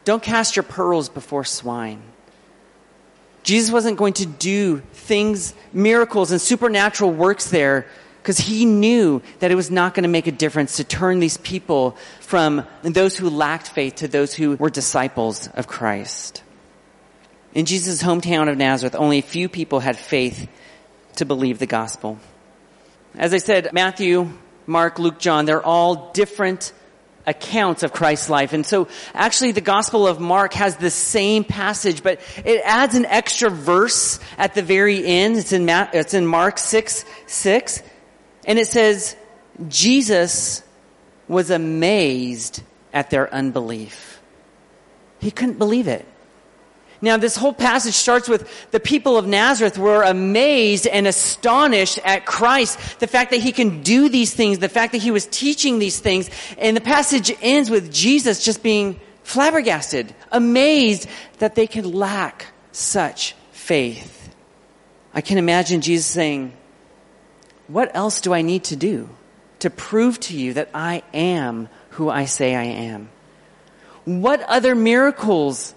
Don't 0.05 0.23
cast 0.23 0.55
your 0.55 0.63
pearls 0.63 1.09
before 1.09 1.43
swine. 1.43 2.01
Jesus 3.43 3.71
wasn't 3.71 3.97
going 3.97 4.13
to 4.13 4.25
do 4.25 4.79
things, 4.93 5.53
miracles, 5.73 6.31
and 6.31 6.39
supernatural 6.39 7.11
works 7.11 7.49
there 7.49 7.87
because 8.21 8.37
he 8.37 8.65
knew 8.65 9.21
that 9.39 9.49
it 9.49 9.55
was 9.55 9.71
not 9.71 9.93
going 9.93 10.03
to 10.03 10.09
make 10.09 10.27
a 10.27 10.31
difference 10.31 10.77
to 10.77 10.83
turn 10.83 11.19
these 11.19 11.37
people 11.37 11.97
from 12.19 12.65
those 12.83 13.17
who 13.17 13.29
lacked 13.29 13.69
faith 13.69 13.95
to 13.95 14.07
those 14.07 14.33
who 14.33 14.55
were 14.57 14.69
disciples 14.69 15.47
of 15.55 15.67
Christ. 15.67 16.43
In 17.53 17.65
Jesus' 17.65 18.03
hometown 18.03 18.49
of 18.49 18.57
Nazareth, 18.57 18.95
only 18.95 19.19
a 19.19 19.23
few 19.23 19.49
people 19.49 19.79
had 19.79 19.97
faith 19.97 20.47
to 21.15 21.25
believe 21.25 21.59
the 21.59 21.65
gospel. 21.65 22.19
As 23.15 23.33
I 23.33 23.37
said, 23.37 23.69
Matthew, 23.73 24.31
Mark, 24.67 24.99
Luke, 24.99 25.19
John, 25.19 25.45
they're 25.45 25.63
all 25.63 26.11
different 26.11 26.71
accounts 27.25 27.83
of 27.83 27.93
Christ's 27.93 28.29
life. 28.29 28.53
And 28.53 28.65
so 28.65 28.87
actually 29.13 29.51
the 29.51 29.61
Gospel 29.61 30.07
of 30.07 30.19
Mark 30.19 30.53
has 30.53 30.77
the 30.77 30.89
same 30.89 31.43
passage, 31.43 32.01
but 32.03 32.19
it 32.43 32.61
adds 32.65 32.95
an 32.95 33.05
extra 33.05 33.49
verse 33.49 34.19
at 34.37 34.55
the 34.55 34.63
very 34.63 35.05
end. 35.05 35.37
It's 35.37 35.53
in, 35.53 35.65
Ma- 35.65 35.89
it's 35.93 36.13
in 36.13 36.25
Mark 36.25 36.57
6, 36.57 37.05
6. 37.27 37.83
And 38.45 38.57
it 38.57 38.67
says, 38.67 39.15
Jesus 39.67 40.63
was 41.27 41.51
amazed 41.51 42.63
at 42.93 43.09
their 43.09 43.31
unbelief. 43.33 44.21
He 45.19 45.31
couldn't 45.31 45.59
believe 45.59 45.87
it. 45.87 46.05
Now, 47.01 47.15
this 47.15 47.37
whole 47.37 47.53
passage 47.53 47.93
starts 47.93 48.27
with 48.27 48.71
the 48.71 48.79
people 48.79 49.17
of 49.17 49.25
Nazareth 49.25 49.77
were 49.77 50.03
amazed 50.03 50.85
and 50.85 51.07
astonished 51.07 51.97
at 52.03 52.25
Christ, 52.25 52.99
the 52.99 53.07
fact 53.07 53.31
that 53.31 53.39
he 53.39 53.53
can 53.53 53.83
do 53.83 54.09
these 54.09 54.33
things, 54.33 54.59
the 54.59 54.67
fact 54.67 54.91
that 54.91 55.01
he 55.01 55.11
was 55.11 55.25
teaching 55.27 55.79
these 55.79 55.99
things. 55.99 56.29
And 56.57 56.75
the 56.75 56.81
passage 56.81 57.31
ends 57.41 57.69
with 57.69 57.93
Jesus 57.93 58.43
just 58.43 58.61
being 58.61 58.99
flabbergasted, 59.23 60.13
amazed 60.31 61.07
that 61.37 61.55
they 61.55 61.67
could 61.67 61.85
lack 61.85 62.47
such 62.73 63.33
faith. 63.51 64.33
I 65.13 65.21
can 65.21 65.37
imagine 65.37 65.81
Jesus 65.81 66.05
saying, 66.05 66.53
what 67.67 67.95
else 67.95 68.19
do 68.19 68.33
I 68.33 68.41
need 68.41 68.65
to 68.65 68.75
do 68.75 69.09
to 69.59 69.69
prove 69.69 70.19
to 70.21 70.35
you 70.35 70.53
that 70.53 70.69
I 70.73 71.03
am 71.13 71.69
who 71.91 72.09
I 72.09 72.25
say 72.25 72.55
I 72.55 72.63
am? 72.63 73.09
What 74.05 74.41
other 74.41 74.75
miracles 74.75 75.75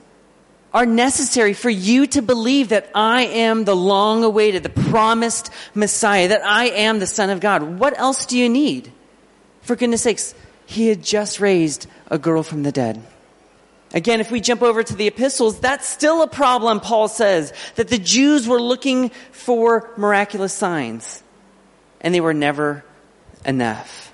are 0.74 0.86
necessary 0.86 1.52
for 1.52 1.70
you 1.70 2.06
to 2.08 2.22
believe 2.22 2.70
that 2.70 2.90
I 2.94 3.22
am 3.24 3.64
the 3.64 3.76
long 3.76 4.24
awaited, 4.24 4.62
the 4.62 4.68
promised 4.68 5.50
Messiah, 5.74 6.28
that 6.28 6.44
I 6.44 6.66
am 6.66 6.98
the 6.98 7.06
Son 7.06 7.30
of 7.30 7.40
God? 7.40 7.62
What 7.78 7.98
else 7.98 8.26
do 8.26 8.38
you 8.38 8.48
need? 8.48 8.90
For 9.62 9.76
goodness 9.76 10.02
sakes, 10.02 10.34
he 10.66 10.88
had 10.88 11.02
just 11.02 11.40
raised 11.40 11.86
a 12.10 12.18
girl 12.18 12.42
from 12.42 12.62
the 12.62 12.72
dead. 12.72 13.02
Again, 13.94 14.20
if 14.20 14.30
we 14.30 14.40
jump 14.40 14.62
over 14.62 14.82
to 14.82 14.96
the 14.96 15.06
epistles, 15.06 15.60
that's 15.60 15.86
still 15.86 16.22
a 16.22 16.28
problem, 16.28 16.80
Paul 16.80 17.08
says, 17.08 17.52
that 17.74 17.88
the 17.88 17.98
Jews 17.98 18.48
were 18.48 18.60
looking 18.60 19.10
for 19.32 19.90
miraculous 19.98 20.54
signs 20.54 21.22
and 22.00 22.14
they 22.14 22.20
were 22.20 22.34
never 22.34 22.84
enough. 23.44 24.11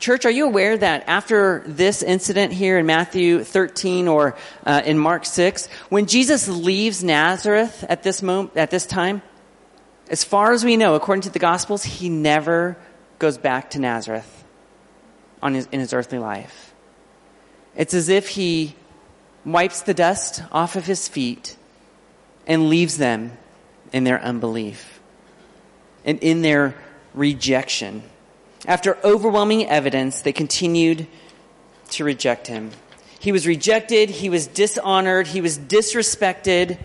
Church, 0.00 0.24
are 0.24 0.30
you 0.30 0.46
aware 0.46 0.78
that 0.78 1.04
after 1.08 1.62
this 1.66 2.02
incident 2.02 2.54
here 2.54 2.78
in 2.78 2.86
Matthew 2.86 3.44
13 3.44 4.08
or 4.08 4.34
uh, 4.64 4.80
in 4.82 4.98
Mark 4.98 5.26
6, 5.26 5.66
when 5.90 6.06
Jesus 6.06 6.48
leaves 6.48 7.04
Nazareth 7.04 7.84
at 7.86 8.02
this 8.02 8.22
moment, 8.22 8.56
at 8.56 8.70
this 8.70 8.86
time, 8.86 9.20
as 10.08 10.24
far 10.24 10.52
as 10.52 10.64
we 10.64 10.78
know, 10.78 10.94
according 10.94 11.20
to 11.22 11.30
the 11.30 11.38
Gospels, 11.38 11.84
he 11.84 12.08
never 12.08 12.78
goes 13.18 13.36
back 13.36 13.70
to 13.72 13.78
Nazareth 13.78 14.42
on 15.42 15.52
his, 15.52 15.68
in 15.70 15.80
his 15.80 15.92
earthly 15.92 16.18
life. 16.18 16.72
It's 17.76 17.92
as 17.92 18.08
if 18.08 18.28
he 18.28 18.74
wipes 19.44 19.82
the 19.82 19.92
dust 19.92 20.42
off 20.50 20.76
of 20.76 20.86
his 20.86 21.08
feet 21.08 21.58
and 22.46 22.70
leaves 22.70 22.96
them 22.96 23.36
in 23.92 24.04
their 24.04 24.20
unbelief 24.22 24.98
and 26.06 26.18
in 26.20 26.40
their 26.40 26.74
rejection. 27.12 28.02
After 28.70 28.96
overwhelming 29.02 29.68
evidence, 29.68 30.20
they 30.20 30.32
continued 30.32 31.08
to 31.88 32.04
reject 32.04 32.46
him. 32.46 32.70
He 33.18 33.32
was 33.32 33.44
rejected, 33.44 34.10
he 34.10 34.30
was 34.30 34.46
dishonored, 34.46 35.26
he 35.26 35.40
was 35.40 35.58
disrespected. 35.58 36.78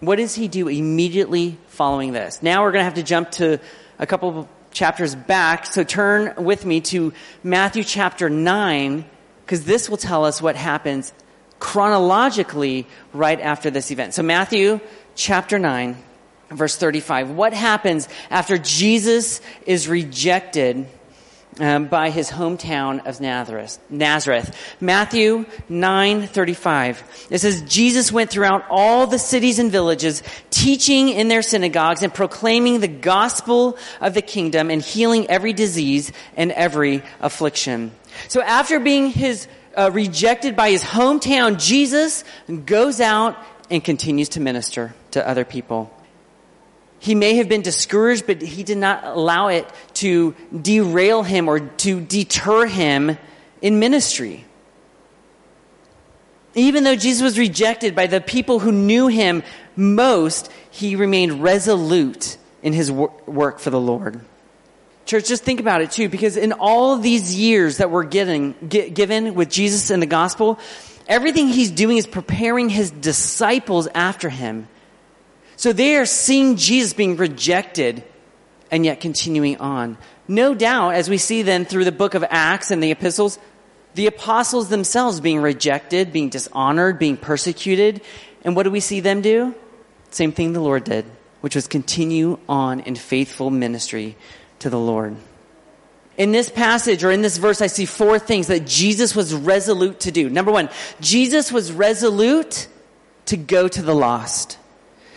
What 0.00 0.16
does 0.16 0.34
he 0.34 0.48
do 0.48 0.66
immediately 0.66 1.58
following 1.68 2.10
this? 2.10 2.42
Now 2.42 2.64
we're 2.64 2.72
going 2.72 2.80
to 2.80 2.86
have 2.86 2.94
to 2.94 3.04
jump 3.04 3.30
to 3.32 3.60
a 4.00 4.06
couple 4.08 4.48
chapters 4.72 5.14
back. 5.14 5.64
So 5.64 5.84
turn 5.84 6.34
with 6.44 6.66
me 6.66 6.80
to 6.80 7.12
Matthew 7.44 7.84
chapter 7.84 8.28
9, 8.28 9.04
because 9.44 9.64
this 9.64 9.88
will 9.88 9.96
tell 9.96 10.24
us 10.24 10.42
what 10.42 10.56
happens 10.56 11.12
chronologically 11.60 12.88
right 13.12 13.40
after 13.40 13.70
this 13.70 13.92
event. 13.92 14.12
So 14.12 14.24
Matthew 14.24 14.80
chapter 15.14 15.56
9 15.60 15.96
verse 16.50 16.76
35. 16.76 17.30
What 17.30 17.52
happens 17.52 18.08
after 18.30 18.58
Jesus 18.58 19.40
is 19.66 19.88
rejected 19.88 20.86
um, 21.58 21.86
by 21.86 22.10
his 22.10 22.30
hometown 22.30 23.06
of 23.06 23.20
Nazareth? 23.20 23.78
Nazareth. 23.88 24.54
Matthew 24.80 25.46
9:35. 25.70 27.02
It 27.30 27.38
says 27.38 27.62
Jesus 27.62 28.12
went 28.12 28.30
throughout 28.30 28.66
all 28.68 29.06
the 29.06 29.18
cities 29.18 29.58
and 29.58 29.72
villages, 29.72 30.22
teaching 30.50 31.08
in 31.08 31.28
their 31.28 31.42
synagogues 31.42 32.02
and 32.02 32.12
proclaiming 32.12 32.80
the 32.80 32.88
gospel 32.88 33.78
of 34.00 34.14
the 34.14 34.22
kingdom 34.22 34.70
and 34.70 34.82
healing 34.82 35.28
every 35.28 35.52
disease 35.52 36.12
and 36.36 36.52
every 36.52 37.02
affliction. 37.20 37.92
So 38.28 38.42
after 38.42 38.80
being 38.80 39.10
his 39.10 39.48
uh, 39.76 39.90
rejected 39.92 40.56
by 40.56 40.70
his 40.70 40.82
hometown, 40.82 41.58
Jesus 41.58 42.24
goes 42.64 43.00
out 43.00 43.36
and 43.70 43.82
continues 43.82 44.30
to 44.30 44.40
minister 44.40 44.94
to 45.10 45.26
other 45.26 45.44
people. 45.44 45.92
He 47.06 47.14
may 47.14 47.36
have 47.36 47.48
been 47.48 47.62
discouraged, 47.62 48.26
but 48.26 48.42
he 48.42 48.64
did 48.64 48.78
not 48.78 49.04
allow 49.04 49.46
it 49.46 49.64
to 49.94 50.34
derail 50.60 51.22
him 51.22 51.46
or 51.46 51.60
to 51.60 52.00
deter 52.00 52.66
him 52.66 53.16
in 53.62 53.78
ministry. 53.78 54.44
Even 56.56 56.82
though 56.82 56.96
Jesus 56.96 57.22
was 57.22 57.38
rejected 57.38 57.94
by 57.94 58.08
the 58.08 58.20
people 58.20 58.58
who 58.58 58.72
knew 58.72 59.06
him 59.06 59.44
most, 59.76 60.50
he 60.72 60.96
remained 60.96 61.44
resolute 61.44 62.38
in 62.60 62.72
his 62.72 62.90
work 62.90 63.60
for 63.60 63.70
the 63.70 63.80
Lord. 63.80 64.20
Church, 65.04 65.28
just 65.28 65.44
think 65.44 65.60
about 65.60 65.82
it 65.82 65.92
too, 65.92 66.08
because 66.08 66.36
in 66.36 66.54
all 66.54 66.96
these 66.96 67.36
years 67.36 67.76
that 67.76 67.88
we're 67.88 68.02
getting, 68.02 68.56
given 68.68 69.36
with 69.36 69.48
Jesus 69.48 69.90
and 69.90 70.02
the 70.02 70.06
gospel, 70.06 70.58
everything 71.06 71.46
he's 71.46 71.70
doing 71.70 71.98
is 71.98 72.06
preparing 72.08 72.68
his 72.68 72.90
disciples 72.90 73.86
after 73.94 74.28
him 74.28 74.66
so 75.66 75.72
they 75.72 75.96
are 75.96 76.06
seeing 76.06 76.54
Jesus 76.54 76.92
being 76.92 77.16
rejected 77.16 78.04
and 78.70 78.84
yet 78.84 79.00
continuing 79.00 79.56
on. 79.56 79.98
No 80.28 80.54
doubt, 80.54 80.94
as 80.94 81.10
we 81.10 81.18
see 81.18 81.42
then 81.42 81.64
through 81.64 81.84
the 81.84 81.90
book 81.90 82.14
of 82.14 82.24
Acts 82.30 82.70
and 82.70 82.80
the 82.80 82.92
epistles, 82.92 83.36
the 83.96 84.06
apostles 84.06 84.68
themselves 84.68 85.18
being 85.18 85.40
rejected, 85.40 86.12
being 86.12 86.28
dishonored, 86.28 87.00
being 87.00 87.16
persecuted. 87.16 88.00
And 88.44 88.54
what 88.54 88.62
do 88.62 88.70
we 88.70 88.78
see 88.78 89.00
them 89.00 89.22
do? 89.22 89.56
Same 90.12 90.30
thing 90.30 90.52
the 90.52 90.60
Lord 90.60 90.84
did, 90.84 91.04
which 91.40 91.56
was 91.56 91.66
continue 91.66 92.38
on 92.48 92.78
in 92.78 92.94
faithful 92.94 93.50
ministry 93.50 94.16
to 94.60 94.70
the 94.70 94.78
Lord. 94.78 95.16
In 96.16 96.30
this 96.30 96.48
passage 96.48 97.02
or 97.02 97.10
in 97.10 97.22
this 97.22 97.38
verse, 97.38 97.60
I 97.60 97.66
see 97.66 97.86
four 97.86 98.20
things 98.20 98.46
that 98.46 98.68
Jesus 98.68 99.16
was 99.16 99.34
resolute 99.34 99.98
to 99.98 100.12
do. 100.12 100.30
Number 100.30 100.52
one, 100.52 100.68
Jesus 101.00 101.50
was 101.50 101.72
resolute 101.72 102.68
to 103.24 103.36
go 103.36 103.66
to 103.66 103.82
the 103.82 103.96
lost. 103.96 104.58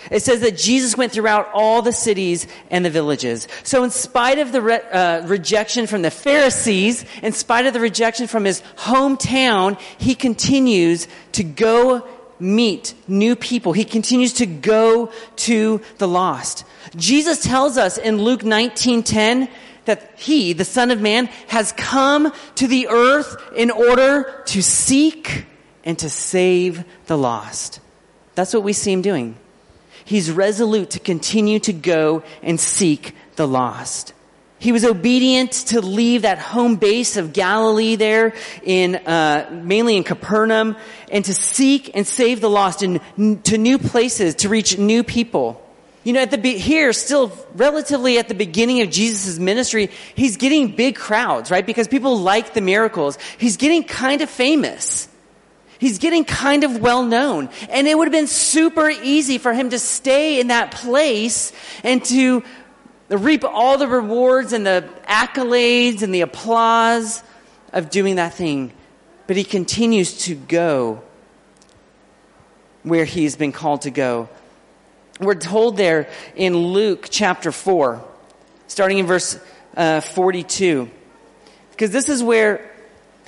It 0.10 0.24
says 0.24 0.42
that 0.42 0.58
Jesus 0.58 0.98
went 0.98 1.12
throughout 1.12 1.50
all 1.54 1.82
the 1.82 1.94
cities 1.94 2.48
and 2.72 2.84
the 2.84 2.89
villages. 2.89 3.48
So 3.63 3.84
in 3.84 3.92
spite 3.92 4.39
of 4.39 4.51
the 4.51 4.62
re- 4.62 4.82
uh, 4.92 5.28
rejection 5.28 5.86
from 5.86 6.01
the 6.01 6.12
Pharisees, 6.12 7.06
in 7.22 7.34
spite 7.34 7.68
of 7.68 7.74
the 7.74 7.80
rejection 7.80 8.28
from 8.28 8.46
his 8.46 8.62
hometown, 8.78 9.80
he 10.00 10.16
continues 10.16 11.08
to 11.34 11.44
go 11.44 12.08
meet 12.39 12.94
new 13.08 13.36
people. 13.36 13.74
He 13.74 13.86
continues 13.86 14.34
to 14.34 14.46
go 14.46 15.12
to 15.38 15.82
the 15.98 16.08
lost. 16.08 16.63
Jesus 16.96 17.44
tells 17.44 17.78
us 17.78 17.98
in 17.98 18.22
Luke 18.22 18.44
19:10 18.44 19.48
that 19.86 20.13
he, 20.16 20.54
the 20.54 20.66
son 20.66 20.92
of 20.92 21.01
man, 21.01 21.25
has 21.48 21.72
come 21.74 22.32
to 22.56 22.68
the 22.68 22.88
earth 22.88 23.36
in 23.56 23.72
order 23.72 24.44
to 24.46 24.62
seek 24.63 25.46
and 25.84 25.98
to 26.00 26.10
save 26.10 26.84
the 27.08 27.18
lost. 27.18 27.80
That's 28.36 28.54
what 28.54 28.63
we 28.63 28.74
see 28.74 28.92
him 28.92 29.01
doing. 29.01 29.36
He's 30.10 30.32
resolute 30.32 30.89
to 30.92 31.00
continue 31.00 31.60
to 31.60 31.72
go 31.72 32.24
and 32.42 32.60
seek 32.60 33.13
the 33.36 33.48
lost. 33.48 34.13
He 34.58 34.72
was 34.72 34.84
obedient 34.84 35.51
to 35.68 35.82
leave 35.82 36.24
that 36.24 36.39
home 36.39 36.78
base 36.78 37.16
of 37.16 37.32
Galilee 37.32 37.96
there 37.96 38.34
in, 38.63 38.96
uh, 38.96 39.62
mainly 39.63 39.98
in 39.98 40.04
Capernaum 40.04 40.78
and 41.12 41.24
to 41.25 41.34
seek 41.36 41.96
and 41.96 42.08
save 42.08 42.42
the 42.42 42.50
lost 42.50 42.82
in, 42.82 43.00
to 43.44 43.60
new 43.60 43.78
places, 43.78 44.34
to 44.38 44.50
reach 44.50 44.80
new 44.80 45.04
people. 45.04 45.63
You 46.04 46.13
know, 46.13 46.22
at 46.22 46.32
the, 46.32 46.58
here, 46.58 46.92
still 46.92 47.32
relatively 47.54 48.18
at 48.18 48.30
the 48.30 48.34
beginning 48.34 48.82
of 48.82 48.89
Jesus' 48.89 49.38
ministry, 49.38 49.92
he's 50.16 50.38
getting 50.38 50.75
big 50.75 50.96
crowds, 50.96 51.51
right? 51.51 51.63
Because 51.63 51.88
people 51.88 52.18
like 52.18 52.56
the 52.56 52.62
miracles. 52.62 53.20
He's 53.38 53.58
getting 53.58 53.84
kind 53.84 54.24
of 54.24 54.30
famous. 54.32 55.08
He's 55.79 55.98
getting 55.98 56.25
kind 56.25 56.65
of 56.65 56.81
well 56.81 57.03
known. 57.03 57.50
And 57.69 57.88
it 57.88 57.98
would 57.98 58.05
have 58.05 58.12
been 58.12 58.27
super 58.27 58.89
easy 58.89 59.38
for 59.38 59.53
him 59.53 59.69
to 59.69 59.79
stay 59.79 60.39
in 60.39 60.48
that 60.48 60.71
place 60.71 61.53
and 61.83 62.03
to 62.05 62.43
reap 63.07 63.45
all 63.45 63.77
the 63.77 63.88
rewards 63.88 64.51
and 64.51 64.65
the 64.65 64.88
accolades 65.07 66.03
and 66.03 66.13
the 66.13 66.21
applause 66.21 67.24
of 67.71 67.89
doing 67.89 68.17
that 68.17 68.33
thing. 68.33 68.74
But 69.25 69.38
he 69.38 69.45
continues 69.45 70.25
to 70.25 70.36
go 70.36 71.01
where 72.83 73.05
he's 73.05 73.38
been 73.38 73.53
called 73.53 73.83
to 73.83 73.91
go. 73.91 74.27
We're 75.19 75.36
told 75.36 75.77
there 75.77 76.09
in 76.36 76.57
Luke 76.57 77.07
chapter 77.09 77.51
4, 77.51 78.03
starting 78.67 78.98
in 78.98 79.05
verse 79.05 79.39
uh, 79.77 80.01
42, 80.01 80.89
because 81.71 81.91
this 81.91 82.09
is 82.09 82.21
where 82.21 82.68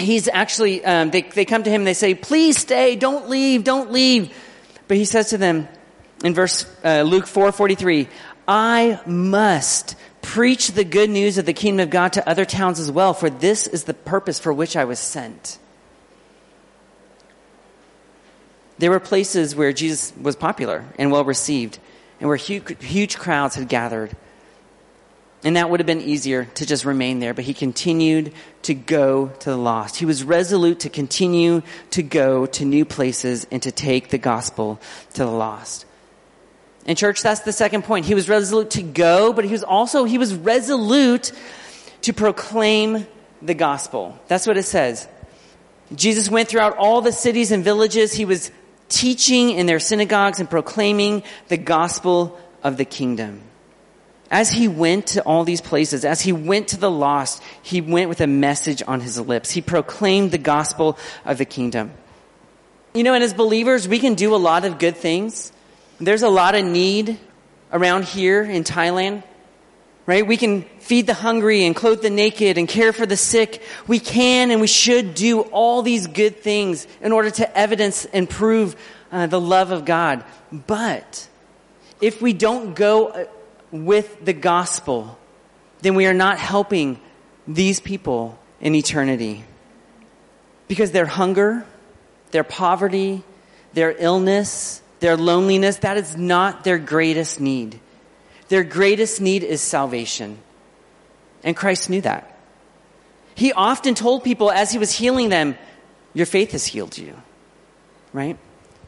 he's 0.02 0.28
actually, 0.28 0.84
um, 0.84 1.12
they, 1.12 1.22
they 1.22 1.46
come 1.46 1.64
to 1.64 1.70
him 1.70 1.82
and 1.82 1.88
they 1.88 1.94
say, 1.94 2.14
please 2.14 2.58
stay, 2.58 2.96
don't 2.96 3.30
leave, 3.30 3.64
don't 3.64 3.92
leave. 3.92 4.36
But 4.88 4.98
he 4.98 5.06
says 5.06 5.30
to 5.30 5.38
them 5.38 5.68
in 6.24 6.34
verse 6.34 6.66
uh, 6.84 7.02
Luke 7.02 7.28
4 7.28 7.52
43, 7.52 8.08
I 8.48 9.00
must 9.06 9.96
preach 10.22 10.72
the 10.72 10.84
good 10.84 11.10
news 11.10 11.38
of 11.38 11.46
the 11.46 11.54
kingdom 11.54 11.84
of 11.86 11.90
God 11.90 12.14
to 12.14 12.30
other 12.30 12.46
towns 12.46 12.80
as 12.80 12.92
well, 12.92 13.14
for 13.14 13.30
this 13.30 13.68
is 13.68 13.86
the 13.86 13.94
purpose 13.94 14.40
for 14.40 14.54
which 14.54 14.76
I 14.76 14.86
was 14.86 15.00
sent. 15.00 15.58
There 18.78 18.92
were 18.92 19.00
places 19.00 19.56
where 19.56 19.74
Jesus 19.74 20.12
was 20.20 20.36
popular 20.36 20.86
and 20.98 21.12
well 21.12 21.24
received, 21.24 21.80
and 22.20 22.28
where 22.28 22.38
huge, 22.38 22.84
huge 22.84 23.18
crowds 23.18 23.56
had 23.56 23.70
gathered. 23.70 24.16
And 25.44 25.56
that 25.56 25.70
would 25.70 25.80
have 25.80 25.88
been 25.88 26.02
easier 26.02 26.46
to 26.46 26.66
just 26.66 26.86
remain 26.86 27.20
there, 27.20 27.34
but 27.34 27.46
he 27.46 27.56
continued 27.56 28.34
to 28.64 28.76
go 28.76 29.28
to 29.28 29.50
the 29.50 29.58
lost. 29.58 29.98
He 29.98 30.06
was 30.06 30.24
resolute 30.24 30.82
to 30.82 30.90
continue 30.90 31.64
to 31.92 32.04
go 32.04 32.46
to 32.46 32.66
new 32.66 32.86
places 32.86 33.48
and 33.50 33.62
to 33.64 33.72
take 33.72 34.10
the 34.10 34.20
gospel 34.20 34.80
to 35.14 35.24
the 35.24 35.32
lost. 35.32 35.86
In 36.86 36.96
church, 36.96 37.24
that's 37.24 37.42
the 37.42 37.52
second 37.52 37.84
point. 37.84 38.06
He 38.06 38.14
was 38.14 38.30
resolute 38.30 38.72
to 38.72 38.84
go, 38.84 39.34
but 39.34 39.46
he 39.46 39.52
was 39.52 39.64
also, 39.64 40.04
he 40.04 40.20
was 40.20 40.34
resolute 40.34 41.32
to 42.04 42.14
proclaim 42.14 43.08
the 43.42 43.54
gospel. 43.56 44.18
That's 44.28 44.46
what 44.46 44.58
it 44.58 44.64
says. 44.64 45.08
Jesus 45.96 46.30
went 46.30 46.50
throughout 46.50 46.78
all 46.78 47.02
the 47.02 47.12
cities 47.12 47.52
and 47.52 47.64
villages. 47.64 48.14
He 48.14 48.26
was 48.26 48.52
teaching 48.90 49.52
in 49.52 49.66
their 49.66 49.80
synagogues 49.80 50.40
and 50.40 50.50
proclaiming 50.50 51.24
the 51.48 51.58
gospel 51.58 52.40
of 52.64 52.78
the 52.78 52.86
kingdom. 52.86 53.42
As 54.32 54.50
he 54.50 54.70
went 54.70 55.08
to 55.08 55.22
all 55.24 55.44
these 55.44 55.60
places, 55.60 56.06
as 56.06 56.22
he 56.22 56.32
went 56.32 56.70
to 56.70 56.78
the 56.78 56.90
lost, 56.90 57.44
he 57.62 57.82
went 57.82 58.08
with 58.08 58.22
a 58.22 58.28
message 58.28 58.82
on 58.88 59.02
his 59.02 59.20
lips. 59.20 59.52
He 59.52 59.62
proclaimed 59.62 60.32
the 60.32 60.38
gospel 60.38 60.98
of 61.26 61.38
the 61.38 61.44
kingdom. 61.44 61.92
You 62.94 63.04
know, 63.04 63.14
and 63.14 63.26
as 63.26 63.34
believers, 63.34 63.90
we 63.90 64.00
can 64.00 64.14
do 64.14 64.34
a 64.34 64.38
lot 64.38 64.64
of 64.64 64.80
good 64.80 64.96
things. 64.96 65.52
There's 66.00 66.24
a 66.24 66.30
lot 66.30 66.56
of 66.56 66.64
need 66.64 67.20
around 67.74 68.06
here 68.06 68.42
in 68.42 68.64
Thailand, 68.64 69.24
right? 70.06 70.26
We 70.26 70.38
can 70.38 70.64
feed 70.80 71.08
the 71.08 71.14
hungry 71.14 71.66
and 71.66 71.76
clothe 71.76 72.02
the 72.02 72.10
naked 72.10 72.58
and 72.58 72.70
care 72.70 72.94
for 72.94 73.06
the 73.06 73.18
sick. 73.18 73.62
We 73.86 74.00
can 74.00 74.50
and 74.50 74.62
we 74.62 74.68
should 74.68 75.14
do 75.14 75.42
all 75.42 75.82
these 75.82 76.08
good 76.08 76.38
things 76.38 76.88
in 77.02 77.12
order 77.12 77.32
to 77.32 77.58
evidence 77.58 78.06
and 78.06 78.30
prove 78.30 78.78
uh, 79.12 79.28
the 79.28 79.42
love 79.42 79.72
of 79.72 79.84
God. 79.84 80.24
But 80.52 81.28
if 82.00 82.22
we 82.22 82.32
don't 82.32 82.76
go 82.76 83.28
with 83.72 84.24
the 84.24 84.34
gospel, 84.34 85.18
then 85.82 85.96
we 85.96 86.06
are 86.06 86.14
not 86.14 86.38
helping 86.38 87.00
these 87.48 87.80
people 87.80 88.38
in 88.60 88.76
eternity. 88.76 89.44
Because 90.68 90.92
their 90.92 91.06
hunger, 91.06 91.66
their 92.32 92.44
poverty, 92.44 93.24
their 93.74 93.96
illness, 93.98 94.82
their 95.00 95.18
loneliness, 95.18 95.78
that 95.78 95.98
is 95.98 96.16
not 96.16 96.64
their 96.64 96.78
greatest 96.78 97.40
need. 97.40 97.80
Their 98.50 98.64
greatest 98.64 99.22
need 99.22 99.44
is 99.44 99.62
salvation. 99.62 100.38
And 101.44 101.56
Christ 101.56 101.90
knew 101.90 102.02
that. 102.02 102.28
He 103.34 103.54
often 103.54 103.96
told 103.96 104.24
people 104.24 104.52
as 104.52 104.72
he 104.72 104.78
was 104.78 104.92
healing 104.92 105.30
them, 105.30 105.58
Your 106.14 106.26
faith 106.26 106.52
has 106.52 106.66
healed 106.66 106.98
you. 106.98 107.16
Right? 108.14 108.38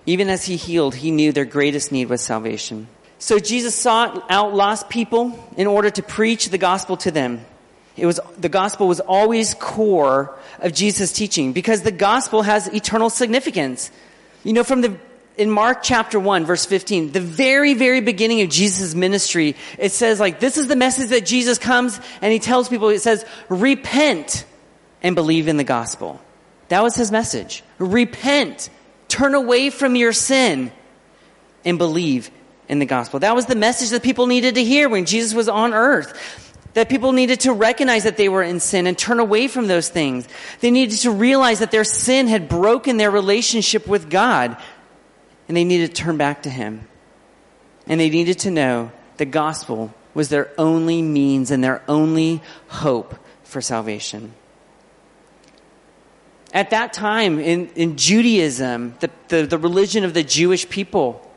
Even 0.05 0.29
as 0.29 0.45
he 0.45 0.57
healed, 0.57 0.95
he 0.95 1.11
knew 1.11 1.31
their 1.31 1.45
greatest 1.45 1.91
need 1.91 2.09
was 2.09 2.21
salvation. 2.21 2.87
So 3.23 3.39
Jesus 3.39 3.73
sought 3.73 4.29
out 4.29 4.53
lost 4.53 4.89
people 4.89 5.47
in 5.55 5.65
order 5.65 5.89
to 5.89 6.03
preach 6.03 6.49
the 6.49 6.57
gospel 6.57 6.97
to 6.97 7.09
them. 7.09 7.45
It 7.95 8.05
was, 8.05 8.19
the 8.37 8.49
gospel 8.49 8.85
was 8.85 8.99
always 8.99 9.53
core 9.53 10.37
of 10.59 10.73
Jesus' 10.73 11.13
teaching 11.13 11.53
because 11.53 11.83
the 11.83 11.91
gospel 11.93 12.41
has 12.41 12.67
eternal 12.67 13.09
significance. 13.09 13.91
You 14.43 14.51
know, 14.51 14.65
from 14.65 14.81
the 14.81 14.97
in 15.37 15.49
Mark 15.49 15.83
chapter 15.83 16.19
1 16.19 16.43
verse 16.43 16.65
15, 16.65 17.13
the 17.13 17.21
very, 17.21 17.75
very 17.75 18.01
beginning 18.01 18.41
of 18.41 18.49
Jesus' 18.49 18.93
ministry, 18.93 19.55
it 19.79 19.93
says 19.93 20.19
like, 20.19 20.41
this 20.41 20.57
is 20.57 20.67
the 20.67 20.75
message 20.75 21.11
that 21.11 21.25
Jesus 21.25 21.57
comes 21.57 22.01
and 22.21 22.33
he 22.33 22.39
tells 22.39 22.67
people, 22.67 22.89
it 22.89 22.99
says, 22.99 23.25
repent 23.47 24.43
and 25.01 25.15
believe 25.15 25.47
in 25.47 25.55
the 25.55 25.63
gospel. 25.63 26.19
That 26.67 26.83
was 26.83 26.93
his 26.93 27.09
message. 27.09 27.63
Repent, 27.77 28.69
turn 29.07 29.33
away 29.33 29.69
from 29.69 29.95
your 29.95 30.11
sin 30.11 30.73
and 31.63 31.77
believe 31.77 32.29
in 32.69 32.79
the 32.79 32.85
gospel. 32.85 33.19
That 33.19 33.35
was 33.35 33.45
the 33.45 33.55
message 33.55 33.89
that 33.89 34.03
people 34.03 34.27
needed 34.27 34.55
to 34.55 34.63
hear 34.63 34.89
when 34.89 35.05
Jesus 35.05 35.33
was 35.33 35.49
on 35.49 35.73
earth. 35.73 36.49
That 36.73 36.89
people 36.89 37.11
needed 37.11 37.41
to 37.41 37.53
recognize 37.53 38.05
that 38.05 38.17
they 38.17 38.29
were 38.29 38.41
in 38.41 38.59
sin 38.59 38.87
and 38.87 38.97
turn 38.97 39.19
away 39.19 39.47
from 39.47 39.67
those 39.67 39.89
things. 39.89 40.27
They 40.59 40.71
needed 40.71 40.99
to 40.99 41.11
realize 41.11 41.59
that 41.59 41.69
their 41.69 41.83
sin 41.83 42.27
had 42.27 42.49
broken 42.49 42.97
their 42.97 43.11
relationship 43.11 43.85
with 43.87 44.09
God 44.09 44.57
and 45.47 45.57
they 45.57 45.63
needed 45.63 45.93
to 45.95 46.01
turn 46.01 46.17
back 46.17 46.43
to 46.43 46.49
Him. 46.49 46.87
And 47.85 47.99
they 47.99 48.09
needed 48.09 48.39
to 48.39 48.51
know 48.51 48.91
the 49.17 49.25
gospel 49.25 49.93
was 50.13 50.29
their 50.29 50.51
only 50.57 51.01
means 51.01 51.51
and 51.51 51.63
their 51.63 51.83
only 51.87 52.41
hope 52.67 53.15
for 53.43 53.61
salvation. 53.61 54.33
At 56.53 56.69
that 56.69 56.93
time 56.93 57.39
in, 57.39 57.67
in 57.75 57.97
Judaism, 57.97 58.95
the, 58.99 59.09
the, 59.27 59.45
the 59.45 59.57
religion 59.57 60.03
of 60.03 60.13
the 60.13 60.23
Jewish 60.23 60.69
people, 60.69 61.29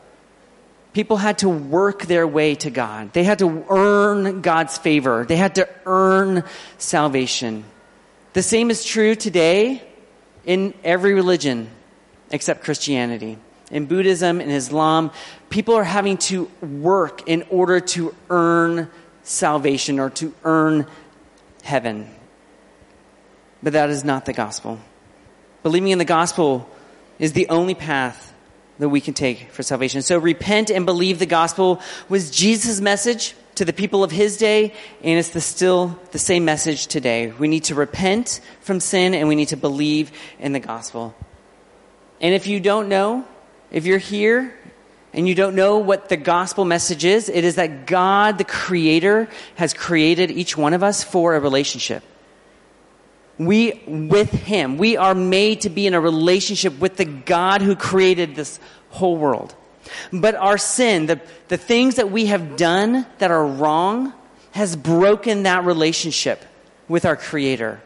people 0.96 1.18
had 1.18 1.38
to 1.38 1.48
work 1.48 2.06
their 2.06 2.26
way 2.26 2.54
to 2.56 2.70
God. 2.70 3.12
They 3.12 3.22
had 3.22 3.38
to 3.40 3.66
earn 3.68 4.40
God's 4.40 4.78
favor. 4.78 5.26
They 5.26 5.36
had 5.36 5.56
to 5.56 5.68
earn 5.84 6.42
salvation. 6.78 7.64
The 8.32 8.42
same 8.42 8.70
is 8.70 8.82
true 8.82 9.14
today 9.14 9.86
in 10.46 10.72
every 10.82 11.12
religion 11.12 11.68
except 12.30 12.64
Christianity 12.64 13.36
in 13.70 13.86
Buddhism 13.86 14.40
and 14.40 14.50
Islam, 14.50 15.10
people 15.50 15.74
are 15.74 15.84
having 15.84 16.18
to 16.18 16.50
work 16.62 17.28
in 17.28 17.44
order 17.50 17.80
to 17.80 18.14
earn 18.30 18.88
salvation 19.22 19.98
or 19.98 20.10
to 20.10 20.32
earn 20.44 20.86
heaven. 21.62 22.08
But 23.62 23.72
that 23.72 23.90
is 23.90 24.04
not 24.04 24.24
the 24.24 24.32
gospel. 24.32 24.78
Believing 25.62 25.90
in 25.90 25.98
the 25.98 26.04
gospel 26.04 26.68
is 27.18 27.32
the 27.32 27.48
only 27.48 27.74
path 27.74 28.32
that 28.78 28.88
we 28.88 29.00
can 29.00 29.14
take 29.14 29.50
for 29.50 29.62
salvation. 29.62 30.02
So 30.02 30.18
repent 30.18 30.70
and 30.70 30.84
believe 30.84 31.18
the 31.18 31.26
gospel 31.26 31.80
was 32.08 32.30
Jesus' 32.30 32.80
message 32.80 33.34
to 33.56 33.64
the 33.64 33.72
people 33.72 34.04
of 34.04 34.10
his 34.10 34.36
day, 34.36 34.74
and 35.02 35.18
it's 35.18 35.30
the, 35.30 35.40
still 35.40 35.98
the 36.12 36.18
same 36.18 36.44
message 36.44 36.86
today. 36.86 37.32
We 37.32 37.48
need 37.48 37.64
to 37.64 37.74
repent 37.74 38.40
from 38.60 38.80
sin 38.80 39.14
and 39.14 39.28
we 39.28 39.34
need 39.34 39.48
to 39.48 39.56
believe 39.56 40.12
in 40.38 40.52
the 40.52 40.60
gospel. 40.60 41.14
And 42.20 42.34
if 42.34 42.46
you 42.46 42.60
don't 42.60 42.88
know, 42.88 43.24
if 43.70 43.86
you're 43.86 43.98
here 43.98 44.54
and 45.12 45.26
you 45.26 45.34
don't 45.34 45.54
know 45.54 45.78
what 45.78 46.10
the 46.10 46.16
gospel 46.18 46.66
message 46.66 47.04
is, 47.04 47.30
it 47.30 47.44
is 47.44 47.54
that 47.56 47.86
God, 47.86 48.36
the 48.36 48.44
creator, 48.44 49.28
has 49.54 49.72
created 49.72 50.30
each 50.30 50.56
one 50.56 50.74
of 50.74 50.82
us 50.82 51.02
for 51.02 51.34
a 51.34 51.40
relationship. 51.40 52.02
We, 53.38 53.82
with 53.86 54.30
Him, 54.30 54.78
we 54.78 54.96
are 54.96 55.14
made 55.14 55.62
to 55.62 55.70
be 55.70 55.86
in 55.86 55.94
a 55.94 56.00
relationship 56.00 56.78
with 56.78 56.96
the 56.96 57.04
God 57.04 57.60
who 57.62 57.76
created 57.76 58.34
this 58.34 58.58
whole 58.90 59.16
world. 59.16 59.54
But 60.12 60.34
our 60.34 60.58
sin, 60.58 61.06
the, 61.06 61.20
the 61.48 61.56
things 61.56 61.96
that 61.96 62.10
we 62.10 62.26
have 62.26 62.56
done 62.56 63.06
that 63.18 63.30
are 63.30 63.46
wrong, 63.46 64.12
has 64.52 64.74
broken 64.74 65.42
that 65.42 65.64
relationship 65.64 66.42
with 66.88 67.04
our 67.04 67.16
Creator. 67.16 67.80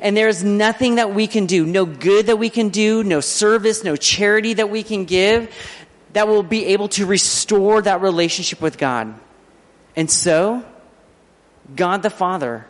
And 0.00 0.16
there's 0.16 0.44
nothing 0.44 0.96
that 0.96 1.14
we 1.14 1.26
can 1.26 1.46
do, 1.46 1.64
no 1.64 1.86
good 1.86 2.26
that 2.26 2.36
we 2.36 2.50
can 2.50 2.68
do, 2.68 3.02
no 3.02 3.20
service, 3.20 3.82
no 3.82 3.96
charity 3.96 4.54
that 4.54 4.68
we 4.68 4.82
can 4.82 5.06
give 5.06 5.52
that 6.12 6.28
will 6.28 6.42
be 6.42 6.66
able 6.66 6.88
to 6.88 7.06
restore 7.06 7.80
that 7.82 8.00
relationship 8.00 8.60
with 8.60 8.78
God. 8.78 9.14
And 9.96 10.10
so, 10.10 10.64
God 11.74 12.02
the 12.02 12.10
Father 12.10 12.66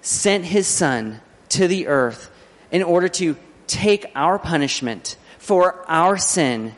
sent 0.00 0.44
His 0.44 0.66
Son 0.66 1.20
to 1.50 1.68
the 1.68 1.86
earth 1.86 2.30
in 2.70 2.82
order 2.82 3.08
to 3.08 3.36
take 3.66 4.06
our 4.14 4.38
punishment 4.38 5.16
for 5.38 5.84
our 5.88 6.16
sin 6.16 6.74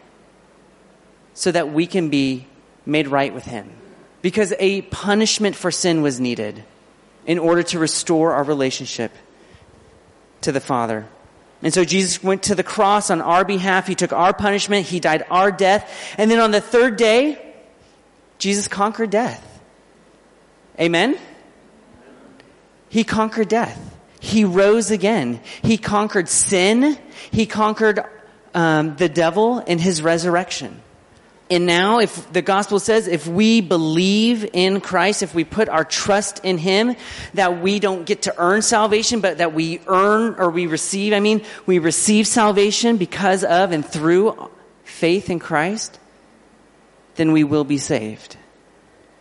so 1.34 1.50
that 1.50 1.72
we 1.72 1.86
can 1.86 2.10
be 2.10 2.46
made 2.84 3.08
right 3.08 3.32
with 3.32 3.44
Him. 3.44 3.70
Because 4.20 4.52
a 4.58 4.82
punishment 4.82 5.56
for 5.56 5.70
sin 5.70 6.02
was 6.02 6.20
needed 6.20 6.62
in 7.26 7.38
order 7.38 7.62
to 7.62 7.78
restore 7.78 8.34
our 8.34 8.44
relationship 8.44 9.12
to 10.42 10.52
the 10.52 10.60
Father. 10.60 11.06
And 11.62 11.72
so 11.72 11.84
Jesus 11.84 12.22
went 12.22 12.44
to 12.44 12.54
the 12.54 12.64
cross 12.64 13.10
on 13.10 13.20
our 13.20 13.44
behalf. 13.44 13.86
He 13.86 13.94
took 13.94 14.12
our 14.12 14.32
punishment. 14.32 14.86
He 14.86 15.00
died 15.00 15.24
our 15.30 15.52
death. 15.52 16.14
And 16.18 16.30
then 16.30 16.40
on 16.40 16.50
the 16.50 16.60
third 16.60 16.96
day, 16.96 17.54
Jesus 18.38 18.66
conquered 18.66 19.10
death. 19.10 19.48
Amen? 20.80 21.18
He 22.88 23.04
conquered 23.04 23.48
death. 23.48 23.91
He 24.22 24.44
rose 24.44 24.92
again. 24.92 25.40
He 25.62 25.76
conquered 25.76 26.28
sin. 26.28 26.96
He 27.32 27.44
conquered 27.44 28.04
um, 28.54 28.94
the 28.94 29.08
devil 29.08 29.58
in 29.58 29.80
his 29.80 30.00
resurrection. 30.00 30.80
And 31.50 31.66
now, 31.66 31.98
if 31.98 32.32
the 32.32 32.40
gospel 32.40 32.78
says, 32.78 33.08
if 33.08 33.26
we 33.26 33.60
believe 33.60 34.48
in 34.52 34.80
Christ, 34.80 35.24
if 35.24 35.34
we 35.34 35.42
put 35.42 35.68
our 35.68 35.84
trust 35.84 36.44
in 36.44 36.56
Him, 36.56 36.94
that 37.34 37.60
we 37.60 37.78
don't 37.78 38.06
get 38.06 38.22
to 38.22 38.34
earn 38.38 38.62
salvation, 38.62 39.20
but 39.20 39.36
that 39.38 39.52
we 39.52 39.80
earn 39.86 40.36
or 40.38 40.48
we 40.50 40.66
receive, 40.66 41.12
I 41.12 41.20
mean, 41.20 41.44
we 41.66 41.78
receive 41.78 42.26
salvation 42.26 42.96
because 42.96 43.44
of 43.44 43.72
and 43.72 43.84
through 43.84 44.50
faith 44.84 45.28
in 45.28 45.40
Christ, 45.40 45.98
then 47.16 47.32
we 47.32 47.44
will 47.44 47.64
be 47.64 47.76
saved. 47.76 48.38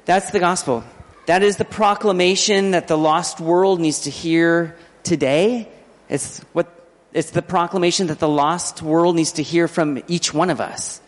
That's 0.05 0.31
the 0.31 0.39
gospel. 0.39 0.85
That 1.25 1.43
is 1.43 1.57
the 1.57 1.65
proclamation 1.65 2.71
that 2.71 2.87
the 2.87 2.97
lost 2.97 3.41
world 3.41 3.81
needs 3.81 4.01
to 4.01 4.09
hear 4.09 4.77
today. 5.03 5.67
It's 6.09 6.39
what, 6.53 6.67
it's 7.13 7.31
the 7.31 7.41
proclamation 7.41 8.07
that 8.07 8.19
the 8.19 8.29
lost 8.29 8.81
world 8.81 9.15
needs 9.15 9.33
to 9.33 9.43
hear 9.43 9.67
from 9.67 10.01
each 10.07 10.33
one 10.33 10.49
of 10.49 10.59
us. 10.59 11.01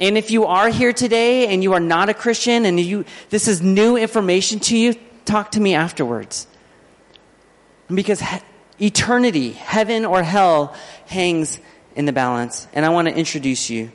And 0.00 0.18
if 0.18 0.30
you 0.30 0.46
are 0.46 0.68
here 0.68 0.92
today 0.92 1.48
and 1.48 1.62
you 1.62 1.74
are 1.74 1.80
not 1.80 2.08
a 2.08 2.14
Christian 2.14 2.66
and 2.66 2.80
you, 2.80 3.04
this 3.30 3.46
is 3.46 3.62
new 3.62 3.96
information 3.96 4.58
to 4.60 4.76
you, 4.76 4.94
talk 5.24 5.52
to 5.52 5.60
me 5.60 5.74
afterwards. 5.74 6.46
Because 7.92 8.20
he- 8.20 8.86
eternity, 8.86 9.52
heaven 9.52 10.04
or 10.04 10.22
hell, 10.22 10.74
hangs 11.06 11.60
in 11.94 12.06
the 12.06 12.12
balance. 12.12 12.66
And 12.72 12.84
I 12.84 12.88
want 12.88 13.08
to 13.08 13.14
introduce 13.14 13.70
you 13.70 13.92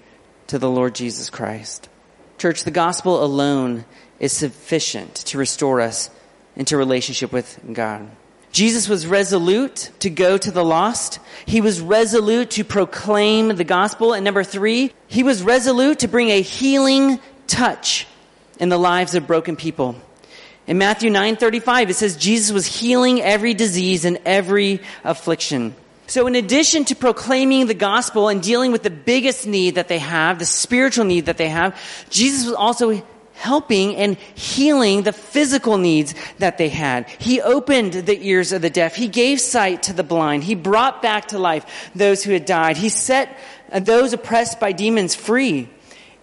to 0.47 0.59
the 0.59 0.69
Lord 0.69 0.95
Jesus 0.95 1.29
Christ. 1.29 1.89
Church, 2.37 2.63
the 2.63 2.71
gospel 2.71 3.23
alone 3.23 3.85
is 4.19 4.31
sufficient 4.31 5.13
to 5.15 5.37
restore 5.37 5.81
us 5.81 6.09
into 6.55 6.77
relationship 6.77 7.31
with 7.31 7.59
God. 7.73 8.09
Jesus 8.51 8.89
was 8.89 9.05
resolute 9.05 9.91
to 9.99 10.09
go 10.09 10.37
to 10.37 10.51
the 10.51 10.63
lost. 10.63 11.19
He 11.45 11.61
was 11.61 11.79
resolute 11.79 12.51
to 12.51 12.63
proclaim 12.63 13.49
the 13.49 13.63
gospel. 13.63 14.13
And 14.13 14.23
number 14.23 14.43
three, 14.43 14.93
he 15.07 15.23
was 15.23 15.43
resolute 15.43 15.99
to 15.99 16.07
bring 16.07 16.29
a 16.29 16.41
healing 16.41 17.19
touch 17.45 18.07
in 18.59 18.69
the 18.69 18.77
lives 18.77 19.15
of 19.15 19.27
broken 19.27 19.55
people. 19.55 19.95
In 20.65 20.77
Matthew 20.77 21.09
9:35 21.09 21.89
it 21.89 21.95
says 21.95 22.17
Jesus 22.17 22.51
was 22.51 22.65
healing 22.65 23.21
every 23.21 23.53
disease 23.53 24.03
and 24.03 24.19
every 24.25 24.81
affliction. 25.03 25.75
So 26.07 26.27
in 26.27 26.35
addition 26.35 26.85
to 26.85 26.95
proclaiming 26.95 27.67
the 27.67 27.73
gospel 27.73 28.29
and 28.29 28.41
dealing 28.41 28.71
with 28.71 28.83
the 28.83 28.89
biggest 28.89 29.45
need 29.45 29.75
that 29.75 29.87
they 29.87 29.99
have, 29.99 30.39
the 30.39 30.45
spiritual 30.45 31.05
need 31.05 31.25
that 31.25 31.37
they 31.37 31.49
have, 31.49 31.77
Jesus 32.09 32.45
was 32.45 32.55
also 32.55 33.01
helping 33.37 33.95
and 33.95 34.17
healing 34.35 35.03
the 35.03 35.13
physical 35.13 35.77
needs 35.77 36.13
that 36.39 36.57
they 36.57 36.69
had. 36.69 37.09
He 37.09 37.41
opened 37.41 37.93
the 37.93 38.27
ears 38.27 38.51
of 38.51 38.61
the 38.61 38.69
deaf. 38.69 38.95
He 38.95 39.07
gave 39.07 39.39
sight 39.39 39.83
to 39.83 39.93
the 39.93 40.03
blind. 40.03 40.43
He 40.43 40.55
brought 40.55 41.01
back 41.01 41.27
to 41.27 41.39
life 41.39 41.91
those 41.95 42.23
who 42.23 42.33
had 42.33 42.45
died. 42.45 42.77
He 42.77 42.89
set 42.89 43.37
uh, 43.71 43.79
those 43.79 44.13
oppressed 44.13 44.59
by 44.59 44.71
demons 44.71 45.15
free. 45.15 45.69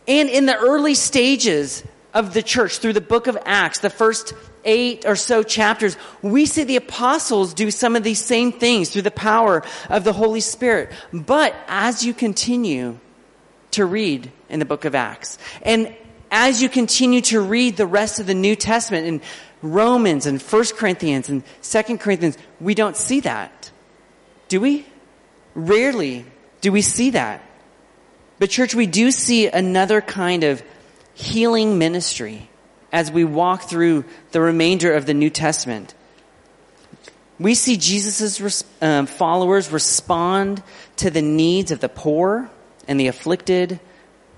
And 0.07 0.29
in 0.29 0.47
the 0.47 0.57
early 0.57 0.95
stages 0.95 1.85
of 2.13 2.35
the 2.35 2.43
church, 2.43 2.79
through 2.79 2.93
the 2.93 3.01
book 3.01 3.27
of 3.27 3.39
Acts, 3.45 3.79
the 3.81 3.91
first 3.91 4.35
eight 4.65 5.05
or 5.07 5.17
so 5.17 5.43
chapters, 5.43 5.97
we 6.23 6.47
see 6.47 6.65
the 6.65 6.77
apostles 6.77 7.55
do 7.55 7.71
some 7.71 7.97
of 7.97 8.03
these 8.03 8.23
same 8.23 8.53
things 8.53 8.91
through 8.91 9.03
the 9.03 9.11
power 9.11 9.63
of 9.89 10.05
the 10.05 10.13
Holy 10.13 10.41
Spirit. 10.41 10.93
But 11.13 11.55
as 11.69 12.05
you 12.05 12.15
continue 12.15 12.99
to 13.73 13.85
read 13.85 14.31
in 14.49 14.59
the 14.59 14.65
book 14.65 14.85
of 14.85 14.95
Acts, 14.95 15.39
and 15.63 15.95
as 16.35 16.61
you 16.61 16.69
continue 16.69 17.21
to 17.21 17.41
read 17.41 17.77
the 17.77 17.87
rest 17.87 18.19
of 18.19 18.27
the 18.27 18.35
New 18.35 18.57
Testament 18.57 19.07
in 19.07 19.23
Romans 19.63 20.27
and 20.27 20.43
1 20.43 20.65
Corinthians 20.77 21.29
and 21.29 21.45
2 21.63 21.99
Corinthians, 21.99 22.37
we 22.61 22.75
don't 22.75 22.97
see 22.97 23.21
that. 23.21 23.71
Do 24.49 24.61
we? 24.61 24.85
Rarely 25.55 26.27
do 26.61 26.73
we 26.73 26.83
see 26.83 27.11
that. 27.11 27.41
But 28.41 28.51
church, 28.51 28.75
we 28.75 28.87
do 28.87 29.13
see 29.13 29.47
another 29.47 30.01
kind 30.01 30.43
of 30.43 30.61
healing 31.15 31.79
ministry 31.79 32.49
as 32.93 33.13
we 33.13 33.23
walk 33.23 33.63
through 33.63 34.05
the 34.33 34.41
remainder 34.41 34.93
of 34.93 35.07
the 35.07 35.15
New 35.15 35.31
Testament. 35.31 35.95
We 37.39 37.55
see 37.55 37.77
Jesus' 37.77 38.65
um, 38.83 39.07
followers 39.07 39.71
respond 39.71 40.65
to 40.97 41.11
the 41.11 41.23
needs 41.23 41.71
of 41.71 41.79
the 41.79 41.89
poor 41.89 42.51
and 42.89 42.99
the 42.99 43.07
afflicted, 43.07 43.79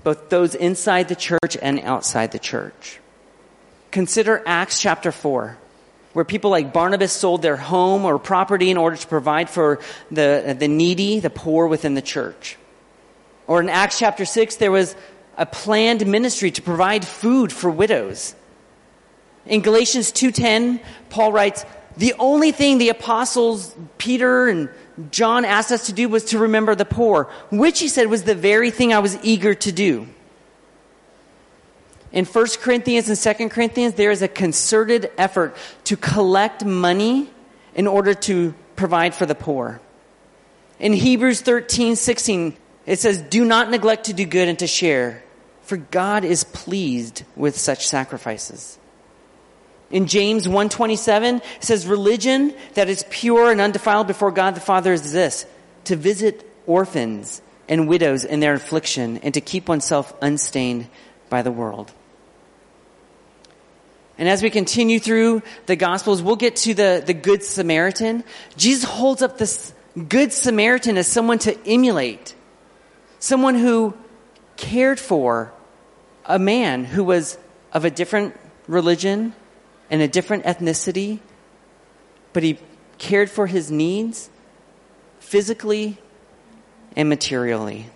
both 0.07 0.29
those 0.29 0.55
inside 0.55 1.09
the 1.09 1.17
church 1.17 1.57
and 1.61 1.81
outside 1.81 2.31
the 2.31 2.39
church. 2.39 3.01
Consider 3.91 4.41
Acts 4.47 4.81
chapter 4.81 5.11
4, 5.11 5.59
where 6.13 6.25
people 6.25 6.49
like 6.49 6.73
Barnabas 6.73 7.11
sold 7.11 7.43
their 7.43 7.57
home 7.57 8.05
or 8.05 8.17
property 8.21 8.71
in 8.71 8.77
order 8.77 8.95
to 8.95 9.07
provide 9.09 9.51
for 9.51 9.81
the, 10.13 10.55
the 10.57 10.69
needy, 10.69 11.19
the 11.19 11.29
poor 11.29 11.67
within 11.67 11.95
the 11.95 12.03
church. 12.03 12.57
Or 13.49 13.61
in 13.61 13.69
Acts 13.69 13.99
chapter 13.99 14.25
6, 14.25 14.55
there 14.57 14.71
was 14.71 14.95
a 15.37 15.45
planned 15.45 16.07
ministry 16.07 16.53
to 16.53 16.63
provide 16.63 17.05
food 17.05 17.53
for 17.53 17.69
widows. 17.69 18.37
In 19.45 19.61
Galatians 19.61 20.13
2:10, 20.13 20.79
Paul 21.11 21.33
writes, 21.33 21.65
"The 21.97 22.15
only 22.21 22.53
thing 22.53 22.79
the 22.79 22.91
apostles 22.91 23.75
Peter 23.99 24.47
and 24.47 24.69
John 25.11 25.45
asked 25.45 25.73
us 25.73 25.87
to 25.87 25.93
do 25.93 26.09
was 26.09 26.27
to 26.27 26.39
remember 26.39 26.75
the 26.75 26.85
poor, 26.85 27.31
which 27.51 27.81
he 27.81 27.89
said 27.89 28.09
was 28.09 28.23
the 28.23 28.35
very 28.35 28.71
thing 28.71 28.93
I 28.93 28.99
was 29.01 29.19
eager 29.23 29.55
to 29.55 29.73
do. 29.73 30.07
In 32.13 32.25
1 32.25 32.47
Corinthians 32.61 33.09
and 33.09 33.39
2 33.39 33.49
Corinthians, 33.51 33.95
there 33.95 34.11
is 34.11 34.23
a 34.23 34.29
concerted 34.29 35.11
effort 35.19 35.55
to 35.85 35.97
collect 35.97 36.65
money 36.65 37.29
in 37.75 37.87
order 37.87 38.15
to 38.15 38.55
provide 38.75 39.15
for 39.15 39.27
the 39.27 39.35
poor. 39.35 39.81
In 40.79 40.93
Hebrews 40.93 41.43
13, 41.43 41.97
16, 41.97 42.57
it 42.87 42.99
says, 42.99 43.21
Do 43.21 43.45
not 43.45 43.71
neglect 43.71 44.07
to 44.07 44.15
do 44.15 44.25
good 44.25 44.49
and 44.49 44.59
to 44.61 44.67
share, 44.67 45.25
for 45.63 45.77
God 45.77 46.25
is 46.25 46.45
pleased 46.45 47.25
with 47.35 47.59
such 47.59 47.87
sacrifices. 47.87 48.79
In 49.91 50.07
James 50.07 50.49
1:27 50.49 51.37
it 51.37 51.43
says 51.61 51.87
religion 51.87 52.55
that 52.75 52.89
is 52.89 53.05
pure 53.09 53.51
and 53.51 53.61
undefiled 53.61 54.07
before 54.07 54.31
God 54.31 54.55
the 54.55 54.61
Father 54.61 54.93
is 54.93 55.13
this 55.13 55.47
to 55.85 55.97
visit 55.97 56.49
orphans 56.67 57.41
and 57.69 57.89
widows 57.89 58.25
in 58.25 58.41
their 58.41 58.55
affliction 58.55 59.19
and 59.23 59.35
to 59.35 59.41
keep 59.41 59.69
oneself 59.69 60.13
unstained 60.21 60.89
by 61.29 61.43
the 61.43 61.53
world. 61.53 61.93
And 64.19 64.29
as 64.29 64.43
we 64.43 64.51
continue 64.51 64.99
through 64.99 65.43
the 65.67 65.77
gospels 65.77 66.21
we'll 66.23 66.37
get 66.37 66.57
to 66.57 66.75
the 66.75 67.03
the 67.05 67.15
good 67.15 67.45
Samaritan. 67.45 68.25
Jesus 68.57 68.85
holds 68.85 69.23
up 69.23 69.39
this 69.39 69.73
good 70.09 70.33
Samaritan 70.33 70.99
as 70.99 71.07
someone 71.07 71.39
to 71.41 71.57
emulate. 71.67 72.35
Someone 73.21 73.55
who 73.55 73.95
cared 74.57 74.99
for 74.99 75.53
a 76.25 76.39
man 76.39 76.85
who 76.85 77.05
was 77.05 77.39
of 77.73 77.85
a 77.85 77.91
different 77.91 78.39
religion, 78.67 79.35
and 79.91 80.03
a 80.03 80.09
different 80.09 80.45
ethnicity, 80.45 81.21
but 82.33 82.43
he 82.43 82.59
cared 82.99 83.31
for 83.31 83.47
his 83.47 83.71
needs 83.71 84.31
physically 85.21 85.99
and 86.95 87.09
materially. 87.09 87.87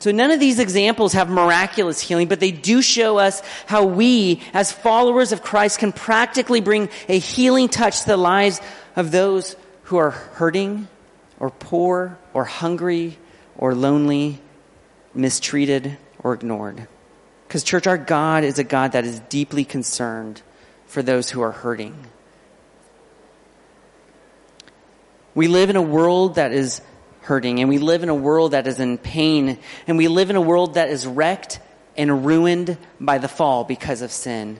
So 0.00 0.10
none 0.10 0.32
of 0.32 0.40
these 0.40 0.58
examples 0.58 1.12
have 1.12 1.30
miraculous 1.30 2.00
healing, 2.00 2.26
but 2.26 2.40
they 2.40 2.50
do 2.50 2.82
show 2.82 3.18
us 3.18 3.40
how 3.66 3.84
we, 3.84 4.42
as 4.52 4.72
followers 4.72 5.30
of 5.30 5.42
Christ, 5.42 5.78
can 5.78 5.92
practically 5.92 6.60
bring 6.60 6.88
a 7.08 7.18
healing 7.18 7.68
touch 7.68 8.00
to 8.00 8.06
the 8.06 8.16
lives 8.16 8.60
of 8.96 9.12
those 9.12 9.54
who 9.84 9.98
are 9.98 10.10
hurting 10.10 10.88
or 11.38 11.50
poor 11.50 12.18
or 12.34 12.44
hungry 12.44 13.16
or 13.56 13.74
lonely 13.74 14.40
mistreated, 15.14 15.98
or 16.20 16.34
ignored. 16.34 16.86
Because, 17.52 17.64
church, 17.64 17.86
our 17.86 17.98
God 17.98 18.44
is 18.44 18.58
a 18.58 18.64
God 18.64 18.92
that 18.92 19.04
is 19.04 19.20
deeply 19.28 19.66
concerned 19.66 20.40
for 20.86 21.02
those 21.02 21.28
who 21.28 21.42
are 21.42 21.50
hurting. 21.50 21.94
We 25.34 25.48
live 25.48 25.68
in 25.68 25.76
a 25.76 25.82
world 25.82 26.36
that 26.36 26.52
is 26.52 26.80
hurting, 27.20 27.60
and 27.60 27.68
we 27.68 27.76
live 27.76 28.02
in 28.02 28.08
a 28.08 28.14
world 28.14 28.52
that 28.52 28.66
is 28.66 28.80
in 28.80 28.96
pain, 28.96 29.58
and 29.86 29.98
we 29.98 30.08
live 30.08 30.30
in 30.30 30.36
a 30.36 30.40
world 30.40 30.76
that 30.76 30.88
is 30.88 31.06
wrecked 31.06 31.60
and 31.94 32.24
ruined 32.24 32.78
by 32.98 33.18
the 33.18 33.28
fall 33.28 33.64
because 33.64 34.00
of 34.00 34.10
sin. 34.10 34.58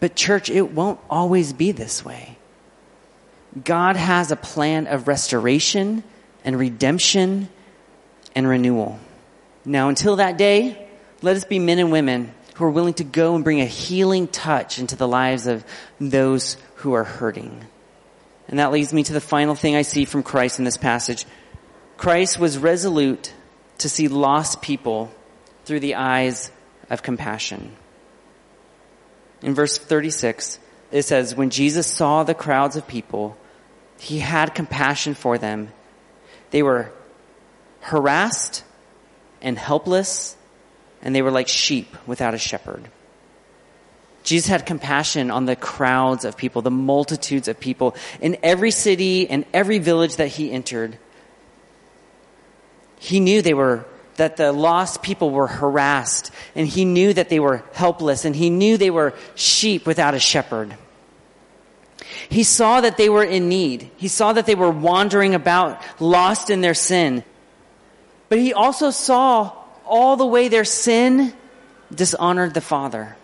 But, 0.00 0.14
church, 0.16 0.50
it 0.50 0.70
won't 0.70 1.00
always 1.08 1.54
be 1.54 1.72
this 1.72 2.04
way. 2.04 2.36
God 3.64 3.96
has 3.96 4.30
a 4.30 4.36
plan 4.36 4.86
of 4.86 5.08
restoration 5.08 6.04
and 6.44 6.58
redemption 6.58 7.48
and 8.36 8.46
renewal. 8.46 8.98
Now, 9.64 9.88
until 9.88 10.16
that 10.16 10.36
day, 10.36 10.83
let 11.24 11.36
us 11.36 11.44
be 11.44 11.58
men 11.58 11.78
and 11.78 11.90
women 11.90 12.32
who 12.54 12.66
are 12.66 12.70
willing 12.70 12.94
to 12.94 13.04
go 13.04 13.34
and 13.34 13.42
bring 13.42 13.62
a 13.62 13.66
healing 13.66 14.28
touch 14.28 14.78
into 14.78 14.94
the 14.94 15.08
lives 15.08 15.46
of 15.46 15.64
those 15.98 16.58
who 16.76 16.92
are 16.92 17.02
hurting. 17.02 17.64
And 18.46 18.58
that 18.58 18.72
leads 18.72 18.92
me 18.92 19.02
to 19.04 19.14
the 19.14 19.22
final 19.22 19.54
thing 19.54 19.74
I 19.74 19.82
see 19.82 20.04
from 20.04 20.22
Christ 20.22 20.58
in 20.58 20.66
this 20.66 20.76
passage. 20.76 21.24
Christ 21.96 22.38
was 22.38 22.58
resolute 22.58 23.32
to 23.78 23.88
see 23.88 24.06
lost 24.06 24.60
people 24.60 25.10
through 25.64 25.80
the 25.80 25.94
eyes 25.94 26.52
of 26.90 27.02
compassion. 27.02 27.74
In 29.40 29.54
verse 29.54 29.78
36, 29.78 30.58
it 30.92 31.02
says, 31.04 31.34
When 31.34 31.48
Jesus 31.48 31.86
saw 31.86 32.22
the 32.22 32.34
crowds 32.34 32.76
of 32.76 32.86
people, 32.86 33.38
he 33.98 34.18
had 34.18 34.54
compassion 34.54 35.14
for 35.14 35.38
them. 35.38 35.72
They 36.50 36.62
were 36.62 36.92
harassed 37.80 38.62
and 39.40 39.58
helpless 39.58 40.36
and 41.04 41.14
they 41.14 41.22
were 41.22 41.30
like 41.30 41.46
sheep 41.46 41.94
without 42.06 42.34
a 42.34 42.38
shepherd. 42.38 42.90
Jesus 44.24 44.48
had 44.48 44.64
compassion 44.64 45.30
on 45.30 45.44
the 45.44 45.54
crowds 45.54 46.24
of 46.24 46.36
people, 46.36 46.62
the 46.62 46.70
multitudes 46.70 47.46
of 47.46 47.60
people 47.60 47.94
in 48.22 48.38
every 48.42 48.70
city 48.70 49.28
and 49.28 49.44
every 49.52 49.78
village 49.78 50.16
that 50.16 50.28
he 50.28 50.50
entered. 50.50 50.98
He 52.98 53.20
knew 53.20 53.42
they 53.42 53.52
were, 53.52 53.84
that 54.16 54.38
the 54.38 54.50
lost 54.50 55.02
people 55.02 55.30
were 55.30 55.46
harassed 55.46 56.30
and 56.54 56.66
he 56.66 56.86
knew 56.86 57.12
that 57.12 57.28
they 57.28 57.38
were 57.38 57.62
helpless 57.74 58.24
and 58.24 58.34
he 58.34 58.48
knew 58.48 58.78
they 58.78 58.90
were 58.90 59.12
sheep 59.34 59.86
without 59.86 60.14
a 60.14 60.18
shepherd. 60.18 60.74
He 62.30 62.44
saw 62.44 62.80
that 62.80 62.96
they 62.96 63.10
were 63.10 63.24
in 63.24 63.50
need. 63.50 63.90
He 63.98 64.08
saw 64.08 64.32
that 64.32 64.46
they 64.46 64.54
were 64.54 64.70
wandering 64.70 65.34
about, 65.34 65.82
lost 66.00 66.48
in 66.48 66.62
their 66.62 66.74
sin. 66.74 67.24
But 68.30 68.38
he 68.38 68.54
also 68.54 68.90
saw 68.90 69.63
all 69.86 70.16
the 70.16 70.26
way 70.26 70.48
their 70.48 70.64
sin 70.64 71.32
dishonored 71.94 72.54
the 72.54 72.60
Father. 72.60 73.16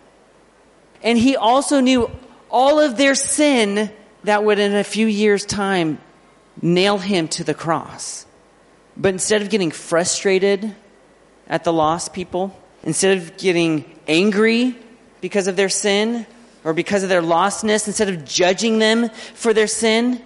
And 1.03 1.17
he 1.17 1.35
also 1.35 1.79
knew 1.79 2.09
all 2.49 2.79
of 2.79 2.97
their 2.97 3.15
sin 3.15 3.91
that 4.23 4.43
would 4.43 4.59
in 4.59 4.75
a 4.75 4.83
few 4.83 5.07
years' 5.07 5.45
time 5.45 5.99
nail 6.61 6.97
him 6.97 7.27
to 7.29 7.43
the 7.43 7.53
cross. 7.53 8.25
But 8.95 9.09
instead 9.09 9.41
of 9.41 9.49
getting 9.49 9.71
frustrated 9.71 10.75
at 11.47 11.63
the 11.63 11.73
lost 11.73 12.13
people, 12.13 12.55
instead 12.83 13.17
of 13.17 13.37
getting 13.37 13.99
angry 14.07 14.75
because 15.21 15.47
of 15.47 15.55
their 15.55 15.69
sin 15.69 16.25
or 16.63 16.73
because 16.73 17.03
of 17.03 17.09
their 17.09 17.21
lostness, 17.21 17.87
instead 17.87 18.09
of 18.09 18.25
judging 18.25 18.79
them 18.79 19.09
for 19.33 19.53
their 19.53 19.67
sin, 19.67 20.21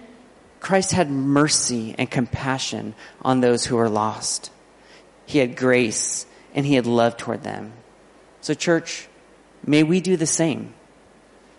Christ 0.60 0.92
had 0.92 1.10
mercy 1.10 1.94
and 1.96 2.10
compassion 2.10 2.94
on 3.22 3.40
those 3.40 3.64
who 3.64 3.78
are 3.78 3.88
lost. 3.88 4.50
He 5.26 5.38
had 5.38 5.56
grace 5.56 6.26
and 6.54 6.64
he 6.64 6.74
had 6.74 6.86
love 6.86 7.16
toward 7.16 7.42
them. 7.42 7.72
So, 8.40 8.54
church, 8.54 9.08
may 9.66 9.82
we 9.82 10.00
do 10.00 10.16
the 10.16 10.26
same. 10.26 10.72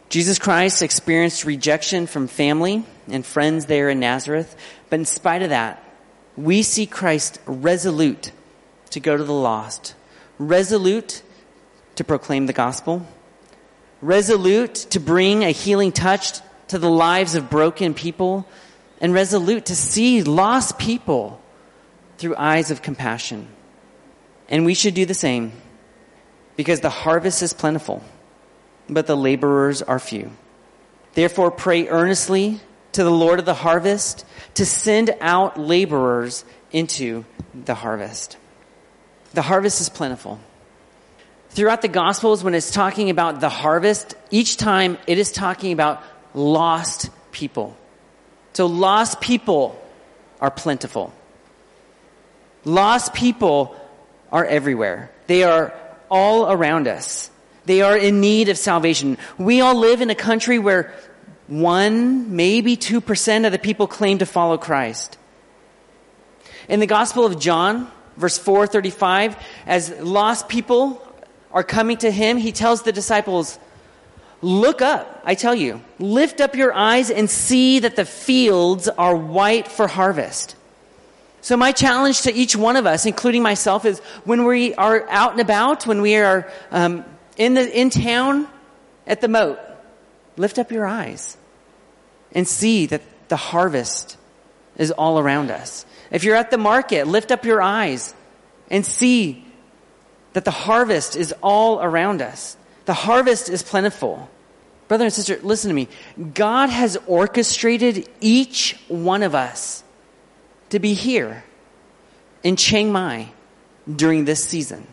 Jesus 0.10 0.40
Christ 0.40 0.82
experienced 0.82 1.44
rejection 1.44 2.08
from 2.08 2.28
family 2.28 2.86
and 3.10 3.26
friends 3.26 3.66
there 3.66 3.90
in 3.90 4.00
Nazareth, 4.00 4.56
but 4.90 5.00
in 5.00 5.06
spite 5.06 5.44
of 5.44 5.50
that, 5.50 5.84
we 6.38 6.64
see 6.64 6.86
Christ 6.86 7.40
resolute 7.46 8.32
to 8.92 9.00
go 9.02 9.18
to 9.18 9.24
the 9.24 9.34
lost, 9.34 9.96
resolute 10.40 11.24
to 11.96 12.04
proclaim 12.04 12.46
the 12.46 12.54
gospel, 12.54 13.06
resolute 14.02 14.76
to 14.76 15.00
bring 15.00 15.44
a 15.44 15.52
healing 15.52 15.92
touch 15.92 16.40
to 16.70 16.78
the 16.78 16.90
lives 16.90 17.36
of 17.36 17.50
broken 17.50 17.94
people, 17.94 18.48
and 19.02 19.14
resolute 19.14 19.66
to 19.66 19.76
see 19.76 20.24
lost 20.24 20.78
people 20.80 21.42
through 22.18 22.36
eyes 22.38 22.72
of 22.72 22.82
compassion. 22.82 23.48
And 24.50 24.66
we 24.66 24.74
should 24.74 24.94
do 24.94 25.06
the 25.06 25.14
same 25.14 25.52
because 26.56 26.80
the 26.80 26.90
harvest 26.90 27.42
is 27.42 27.54
plentiful, 27.54 28.04
but 28.90 29.08
the 29.08 29.16
laborers 29.16 29.82
are 29.82 30.00
few. 30.00 30.32
Therefore, 31.14 31.52
pray 31.52 31.88
earnestly 31.88 32.60
to 32.94 33.04
the 33.04 33.12
Lord 33.12 33.40
of 33.40 33.46
the 33.46 33.54
harvest 33.54 34.26
to 34.56 34.66
send 34.66 35.16
out 35.22 35.60
laborers 35.60 36.46
into 36.72 37.26
the 37.54 37.76
harvest. 37.76 38.38
The 39.34 39.42
harvest 39.42 39.82
is 39.82 39.90
plentiful. 39.90 40.40
Throughout 41.50 41.82
the 41.82 41.88
Gospels, 41.88 42.44
when 42.44 42.54
it's 42.54 42.72
talking 42.72 43.10
about 43.10 43.40
the 43.40 43.50
harvest, 43.50 44.16
each 44.32 44.58
time 44.58 44.98
it 45.08 45.18
is 45.18 45.32
talking 45.32 45.74
about 45.74 46.04
lost 46.34 47.10
people. 47.32 47.78
So, 48.54 48.66
lost 48.66 49.22
people 49.22 49.80
are 50.42 50.52
plentiful. 50.52 51.14
Lost 52.66 53.14
people 53.14 53.76
are 54.32 54.46
everywhere. 54.46 55.12
They 55.28 55.44
are 55.44 55.74
all 56.10 56.52
around 56.52 56.88
us. 56.88 57.30
They 57.66 57.82
are 57.82 57.98
in 57.98 58.22
need 58.22 58.50
of 58.50 58.58
salvation. 58.58 59.18
We 59.38 59.62
all 59.62 59.76
live 59.76 60.02
in 60.02 60.10
a 60.10 60.16
country 60.16 60.58
where 60.58 60.94
one, 61.48 62.36
maybe 62.36 62.78
2% 62.78 63.46
of 63.46 63.52
the 63.52 63.60
people 63.60 63.88
claim 63.88 64.20
to 64.20 64.26
follow 64.26 64.58
Christ. 64.58 65.18
In 66.68 66.80
the 66.80 66.88
Gospel 66.88 67.26
of 67.26 67.40
John, 67.40 67.90
verse 68.18 68.38
435, 68.38 69.38
as 69.66 69.90
lost 70.00 70.50
people 70.50 71.02
are 71.52 71.64
coming 71.64 71.98
to 71.98 72.12
him, 72.12 72.38
he 72.38 72.52
tells 72.52 72.84
the 72.84 72.92
disciples, 72.92 73.58
Look 74.42 74.82
up, 74.82 75.22
I 75.26 75.34
tell 75.34 75.56
you, 75.56 75.82
lift 75.98 76.42
up 76.42 76.56
your 76.56 76.74
eyes 76.74 77.10
and 77.10 77.30
see 77.30 77.80
that 77.80 77.96
the 77.96 78.06
fields 78.06 78.88
are 78.88 79.16
white 79.16 79.68
for 79.68 79.88
harvest. 79.88 80.56
So 81.48 81.56
my 81.56 81.72
challenge 81.72 82.24
to 82.24 82.34
each 82.34 82.58
one 82.58 82.76
of 82.76 82.86
us, 82.86 83.06
including 83.06 83.42
myself, 83.42 83.86
is 83.86 84.00
when 84.26 84.44
we 84.44 84.76
are 84.76 85.08
out 85.08 85.32
and 85.32 85.40
about, 85.40 85.88
when 85.88 86.02
we 86.02 86.18
are 86.18 86.52
um, 86.72 87.06
in 87.38 87.54
the 87.54 87.80
in 87.80 87.90
town 87.90 88.50
at 89.06 89.22
the 89.22 89.30
moat, 89.30 89.58
lift 90.36 90.60
up 90.60 90.74
your 90.74 90.86
eyes 90.86 91.38
and 92.34 92.46
see 92.46 92.88
that 92.88 93.02
the 93.30 93.38
harvest 93.38 94.18
is 94.76 94.92
all 94.92 95.20
around 95.20 95.50
us. 95.50 95.86
If 96.12 96.26
you're 96.26 96.36
at 96.36 96.52
the 96.52 96.58
market, 96.58 97.08
lift 97.08 97.32
up 97.32 97.46
your 97.46 97.62
eyes 97.62 98.14
and 98.70 98.86
see 98.86 99.46
that 100.34 100.44
the 100.44 100.52
harvest 100.52 101.16
is 101.16 101.34
all 101.42 101.82
around 101.82 102.22
us. 102.22 102.58
The 102.84 102.94
harvest 102.94 103.48
is 103.48 103.64
plentiful. 103.64 104.30
Brother 104.90 105.06
and 105.06 105.14
sister, 105.14 105.40
listen 105.42 105.70
to 105.70 105.74
me. 105.74 105.88
God 106.34 106.68
has 106.68 106.98
orchestrated 107.08 108.10
each 108.20 108.78
one 108.90 109.24
of 109.24 109.34
us 109.34 109.86
to 110.70 110.80
be 110.80 110.94
here 110.94 111.44
in 112.44 112.56
Chiang 112.56 112.92
Mai 112.92 113.30
during 113.94 114.26
this 114.26 114.44
season. 114.44 114.86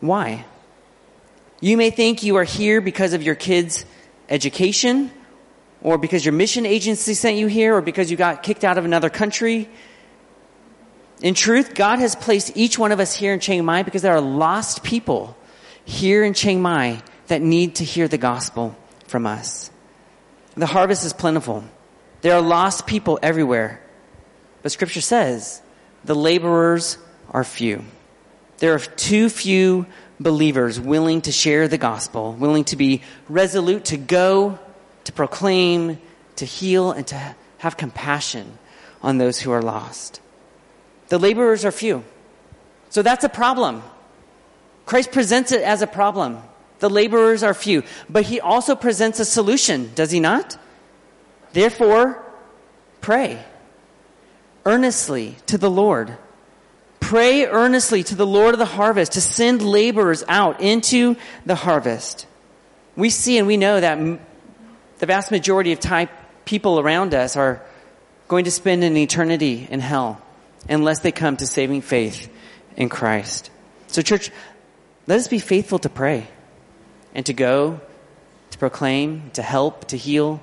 Why? 0.00 0.44
You 1.60 1.76
may 1.76 1.90
think 1.90 2.22
you 2.22 2.36
are 2.36 2.44
here 2.44 2.80
because 2.80 3.12
of 3.12 3.22
your 3.22 3.34
kids' 3.34 3.84
education, 4.28 5.10
or 5.82 5.98
because 5.98 6.24
your 6.24 6.32
mission 6.32 6.66
agency 6.66 7.14
sent 7.14 7.36
you 7.36 7.46
here, 7.46 7.76
or 7.76 7.80
because 7.80 8.10
you 8.10 8.16
got 8.16 8.42
kicked 8.42 8.64
out 8.64 8.78
of 8.78 8.84
another 8.84 9.10
country. 9.10 9.68
In 11.20 11.34
truth, 11.34 11.74
God 11.74 11.98
has 11.98 12.16
placed 12.16 12.56
each 12.56 12.78
one 12.78 12.90
of 12.90 12.98
us 12.98 13.14
here 13.14 13.32
in 13.32 13.40
Chiang 13.40 13.64
Mai 13.64 13.82
because 13.82 14.02
there 14.02 14.14
are 14.14 14.20
lost 14.20 14.82
people 14.82 15.36
here 15.84 16.24
in 16.24 16.34
Chiang 16.34 16.62
Mai 16.62 17.02
that 17.28 17.42
need 17.42 17.76
to 17.76 17.84
hear 17.84 18.08
the 18.08 18.18
gospel 18.18 18.76
from 19.06 19.26
us. 19.26 19.70
The 20.56 20.66
harvest 20.66 21.04
is 21.04 21.12
plentiful. 21.12 21.64
There 22.22 22.34
are 22.34 22.42
lost 22.42 22.86
people 22.86 23.18
everywhere. 23.22 23.81
But 24.62 24.72
scripture 24.72 25.00
says 25.00 25.60
the 26.04 26.14
laborers 26.14 26.98
are 27.30 27.44
few. 27.44 27.84
There 28.58 28.74
are 28.74 28.78
too 28.78 29.28
few 29.28 29.86
believers 30.20 30.78
willing 30.78 31.22
to 31.22 31.32
share 31.32 31.66
the 31.66 31.78
gospel, 31.78 32.32
willing 32.32 32.64
to 32.64 32.76
be 32.76 33.02
resolute 33.28 33.86
to 33.86 33.96
go, 33.96 34.58
to 35.04 35.12
proclaim, 35.12 35.98
to 36.36 36.44
heal, 36.44 36.92
and 36.92 37.06
to 37.08 37.34
have 37.58 37.76
compassion 37.76 38.58
on 39.02 39.18
those 39.18 39.40
who 39.40 39.50
are 39.50 39.62
lost. 39.62 40.20
The 41.08 41.18
laborers 41.18 41.64
are 41.64 41.72
few. 41.72 42.04
So 42.90 43.02
that's 43.02 43.24
a 43.24 43.28
problem. 43.28 43.82
Christ 44.86 45.10
presents 45.10 45.50
it 45.50 45.62
as 45.62 45.82
a 45.82 45.86
problem. 45.86 46.38
The 46.78 46.90
laborers 46.90 47.42
are 47.42 47.54
few. 47.54 47.82
But 48.08 48.24
he 48.24 48.40
also 48.40 48.76
presents 48.76 49.18
a 49.18 49.24
solution, 49.24 49.90
does 49.94 50.10
he 50.10 50.20
not? 50.20 50.56
Therefore, 51.52 52.22
pray 53.00 53.44
earnestly 54.64 55.36
to 55.46 55.58
the 55.58 55.70
Lord. 55.70 56.16
pray 57.12 57.44
earnestly 57.44 58.02
to 58.02 58.14
the 58.14 58.26
Lord 58.26 58.54
of 58.54 58.58
the 58.58 58.64
harvest 58.64 59.12
to 59.12 59.20
send 59.20 59.60
laborers 59.60 60.24
out 60.28 60.62
into 60.62 61.16
the 61.44 61.54
harvest. 61.54 62.26
We 62.96 63.10
see 63.10 63.36
and 63.36 63.46
we 63.46 63.58
know 63.58 63.80
that 63.80 63.98
the 64.98 65.06
vast 65.06 65.30
majority 65.30 65.72
of 65.72 65.80
Thai 65.80 66.08
people 66.46 66.80
around 66.80 67.12
us 67.12 67.36
are 67.36 67.60
going 68.28 68.46
to 68.46 68.50
spend 68.50 68.82
an 68.82 68.96
eternity 68.96 69.66
in 69.70 69.80
hell 69.80 70.22
unless 70.70 71.00
they 71.00 71.12
come 71.12 71.36
to 71.36 71.46
saving 71.46 71.82
faith 71.82 72.32
in 72.76 72.88
Christ. 72.88 73.50
So 73.88 74.00
church, 74.00 74.30
let 75.06 75.18
us 75.18 75.28
be 75.28 75.38
faithful 75.38 75.80
to 75.80 75.90
pray 75.90 76.28
and 77.14 77.26
to 77.26 77.34
go, 77.34 77.80
to 78.52 78.58
proclaim, 78.58 79.30
to 79.34 79.42
help, 79.42 79.88
to 79.88 79.98
heal, 79.98 80.40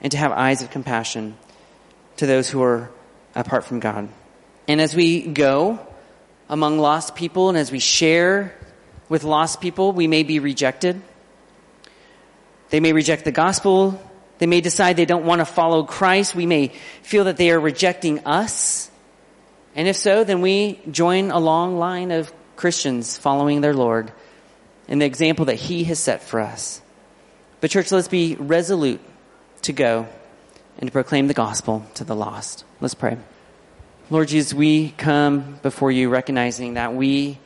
and 0.00 0.10
to 0.10 0.18
have 0.18 0.32
eyes 0.32 0.62
of 0.62 0.70
compassion 0.70 1.36
to 2.16 2.26
those 2.26 2.48
who 2.48 2.62
are 2.62 2.90
apart 3.38 3.64
from 3.64 3.78
God. 3.78 4.08
And 4.66 4.80
as 4.80 4.94
we 4.94 5.22
go 5.22 5.78
among 6.48 6.78
lost 6.78 7.14
people 7.14 7.48
and 7.48 7.56
as 7.56 7.70
we 7.70 7.78
share 7.78 8.54
with 9.08 9.24
lost 9.24 9.60
people, 9.60 9.92
we 9.92 10.06
may 10.06 10.24
be 10.24 10.40
rejected. 10.40 11.00
They 12.70 12.80
may 12.80 12.92
reject 12.92 13.24
the 13.24 13.32
gospel. 13.32 14.02
They 14.38 14.46
may 14.46 14.60
decide 14.60 14.96
they 14.96 15.06
don't 15.06 15.24
want 15.24 15.40
to 15.40 15.44
follow 15.44 15.84
Christ. 15.84 16.34
We 16.34 16.46
may 16.46 16.68
feel 17.02 17.24
that 17.24 17.36
they 17.36 17.50
are 17.50 17.60
rejecting 17.60 18.26
us. 18.26 18.90
And 19.74 19.86
if 19.86 19.96
so, 19.96 20.24
then 20.24 20.40
we 20.40 20.80
join 20.90 21.30
a 21.30 21.38
long 21.38 21.78
line 21.78 22.10
of 22.10 22.32
Christians 22.56 23.16
following 23.16 23.60
their 23.60 23.74
Lord 23.74 24.12
in 24.88 24.98
the 24.98 25.06
example 25.06 25.46
that 25.46 25.54
He 25.54 25.84
has 25.84 25.98
set 25.98 26.22
for 26.22 26.40
us. 26.40 26.82
But 27.60 27.70
church, 27.70 27.92
let's 27.92 28.08
be 28.08 28.34
resolute 28.34 29.00
to 29.62 29.72
go 29.72 30.08
and 30.78 30.88
to 30.88 30.92
proclaim 30.92 31.26
the 31.26 31.34
gospel 31.34 31.84
to 31.94 32.04
the 32.04 32.14
lost. 32.14 32.64
Let's 32.80 32.94
pray. 32.94 33.18
Lord 34.10 34.28
Jesus, 34.28 34.54
we 34.54 34.90
come 34.90 35.58
before 35.62 35.92
you 35.92 36.08
recognizing 36.08 36.74
that 36.74 36.94
we 36.94 37.38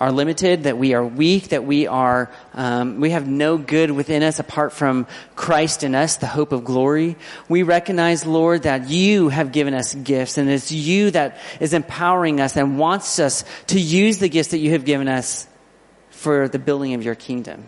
are 0.00 0.12
limited, 0.12 0.64
that 0.64 0.76
we 0.76 0.92
are 0.94 1.04
weak, 1.04 1.48
that 1.48 1.64
we 1.64 1.86
are, 1.86 2.30
um, 2.52 3.00
we 3.00 3.10
have 3.10 3.28
no 3.28 3.56
good 3.56 3.90
within 3.90 4.22
us 4.22 4.38
apart 4.38 4.72
from 4.72 5.06
Christ 5.36 5.84
in 5.84 5.94
us, 5.94 6.16
the 6.16 6.26
hope 6.26 6.52
of 6.52 6.64
glory. 6.64 7.16
We 7.48 7.62
recognize, 7.62 8.26
Lord, 8.26 8.64
that 8.64 8.88
you 8.88 9.28
have 9.28 9.52
given 9.52 9.72
us 9.72 9.94
gifts 9.94 10.36
and 10.36 10.50
it's 10.50 10.72
you 10.72 11.10
that 11.12 11.38
is 11.60 11.74
empowering 11.74 12.40
us 12.40 12.56
and 12.56 12.78
wants 12.78 13.18
us 13.18 13.44
to 13.68 13.80
use 13.80 14.18
the 14.18 14.28
gifts 14.28 14.50
that 14.50 14.58
you 14.58 14.72
have 14.72 14.84
given 14.84 15.08
us 15.08 15.46
for 16.10 16.48
the 16.48 16.58
building 16.58 16.94
of 16.94 17.04
your 17.04 17.14
kingdom. 17.14 17.64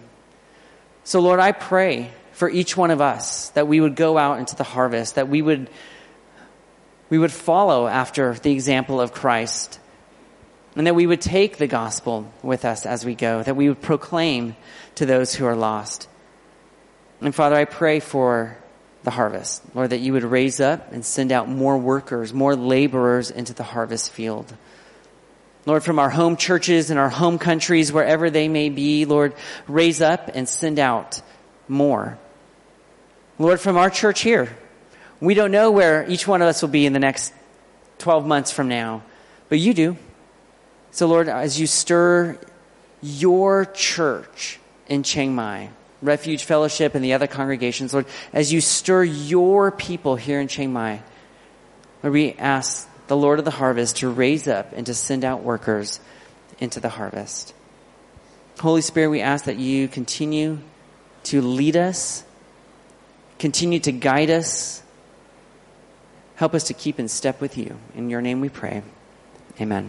So 1.05 1.21
Lord, 1.21 1.39
I 1.39 1.53
pray 1.53 2.11
for 2.37 2.51
each 2.51 2.77
one 2.77 2.91
of 2.91 3.01
us 3.01 3.49
that 3.51 3.67
we 3.67 3.81
would 3.81 3.97
go 3.97 4.19
out 4.19 4.39
into 4.39 4.55
the 4.57 4.63
harvest, 4.63 5.15
that 5.15 5.27
we 5.27 5.41
would 5.41 5.71
we 7.09 7.19
would 7.19 7.33
follow 7.33 7.87
after 7.87 8.35
the 8.35 8.53
example 8.53 9.01
of 9.01 9.13
Christ 9.13 9.81
and 10.75 10.87
that 10.87 10.95
we 10.95 11.07
would 11.07 11.23
take 11.23 11.57
the 11.57 11.67
gospel 11.67 12.31
with 12.43 12.67
us 12.67 12.85
as 12.85 13.07
we 13.07 13.15
go, 13.15 13.43
that 13.43 13.57
we 13.57 13.71
would 13.71 13.81
proclaim 13.81 14.55
to 14.97 15.07
those 15.07 15.35
who 15.35 15.47
are 15.47 15.57
lost. 15.57 16.09
And 17.23 17.35
Father, 17.35 17.57
I 17.57 17.65
pray 17.65 18.01
for 18.01 18.59
the 19.03 19.11
harvest, 19.11 19.63
Lord, 19.75 19.91
that 19.91 20.01
you 20.01 20.13
would 20.13 20.25
raise 20.25 20.61
up 20.61 20.93
and 20.93 21.07
send 21.07 21.33
out 21.33 21.49
more 21.49 21.79
workers, 21.79 22.35
more 22.35 22.55
laborers 22.55 23.31
into 23.31 23.55
the 23.55 23.63
harvest 23.63 24.11
field. 24.11 24.55
Lord, 25.65 25.83
from 25.83 25.99
our 25.99 26.11
home 26.11 26.37
churches 26.37 26.91
and 26.91 26.99
our 26.99 27.09
home 27.09 27.39
countries, 27.39 27.93
wherever 27.93 28.29
they 28.29 28.49
may 28.49 28.69
be, 28.69 29.07
Lord, 29.07 29.33
raise 29.67 30.03
up 30.03 30.33
and 30.35 30.47
send 30.47 30.79
out 30.79 31.23
more. 31.67 32.19
Lord, 33.39 33.61
from 33.61 33.77
our 33.77 33.91
church 33.91 34.21
here, 34.21 34.57
we 35.21 35.35
don't 35.35 35.51
know 35.51 35.71
where 35.71 36.09
each 36.09 36.27
one 36.27 36.43
of 36.43 36.49
us 36.49 36.63
will 36.63 36.69
be 36.69 36.87
in 36.87 36.93
the 36.93 36.99
next 36.99 37.33
12 37.99 38.27
months 38.27 38.51
from 38.51 38.69
now, 38.69 39.03
but 39.49 39.59
you 39.59 39.75
do. 39.75 39.97
So, 40.91 41.07
Lord, 41.07 41.29
as 41.29 41.61
you 41.61 41.67
stir 41.67 42.39
your 43.03 43.67
church 43.67 44.59
in 44.89 45.03
Chiang 45.03 45.35
Mai, 45.35 45.71
Refuge 46.03 46.45
Fellowship, 46.45 46.95
and 46.95 47.05
the 47.05 47.13
other 47.13 47.27
congregations, 47.27 47.93
Lord, 47.93 48.07
as 48.33 48.53
you 48.53 48.61
stir 48.61 49.05
your 49.05 49.71
people 49.71 50.17
here 50.17 50.41
in 50.41 50.49
Chiang 50.49 50.73
Mai, 50.73 51.03
Lord, 52.03 52.13
we 52.13 52.33
ask 52.35 52.89
the 53.09 53.17
Lord 53.17 53.39
of 53.39 53.45
the 53.45 53.51
harvest 53.51 53.99
to 53.99 54.09
raise 54.09 54.49
up 54.49 54.73
and 54.75 54.87
to 54.87 54.95
send 54.95 55.25
out 55.25 55.43
workers 55.43 56.01
into 56.59 56.81
the 56.81 56.89
harvest. 56.89 57.55
Holy 58.61 58.81
Spirit, 58.81 59.11
we 59.11 59.21
ask 59.21 59.45
that 59.45 59.59
you 59.59 59.89
continue 59.89 60.59
to 61.25 61.43
lead 61.43 61.77
us, 61.77 62.25
continue 63.39 63.81
to 63.81 63.93
guide 63.93 64.31
us, 64.31 64.83
Help 66.37 66.55
us 66.55 66.65
to 66.65 66.75
keep 66.75 67.01
in 67.01 67.09
step 67.09 67.41
with 67.41 67.57
you. 67.57 67.79
In 67.95 68.11
your 68.11 68.21
name 68.21 68.41
we 68.41 68.51
pray. 68.51 68.83
Amen. 69.61 69.89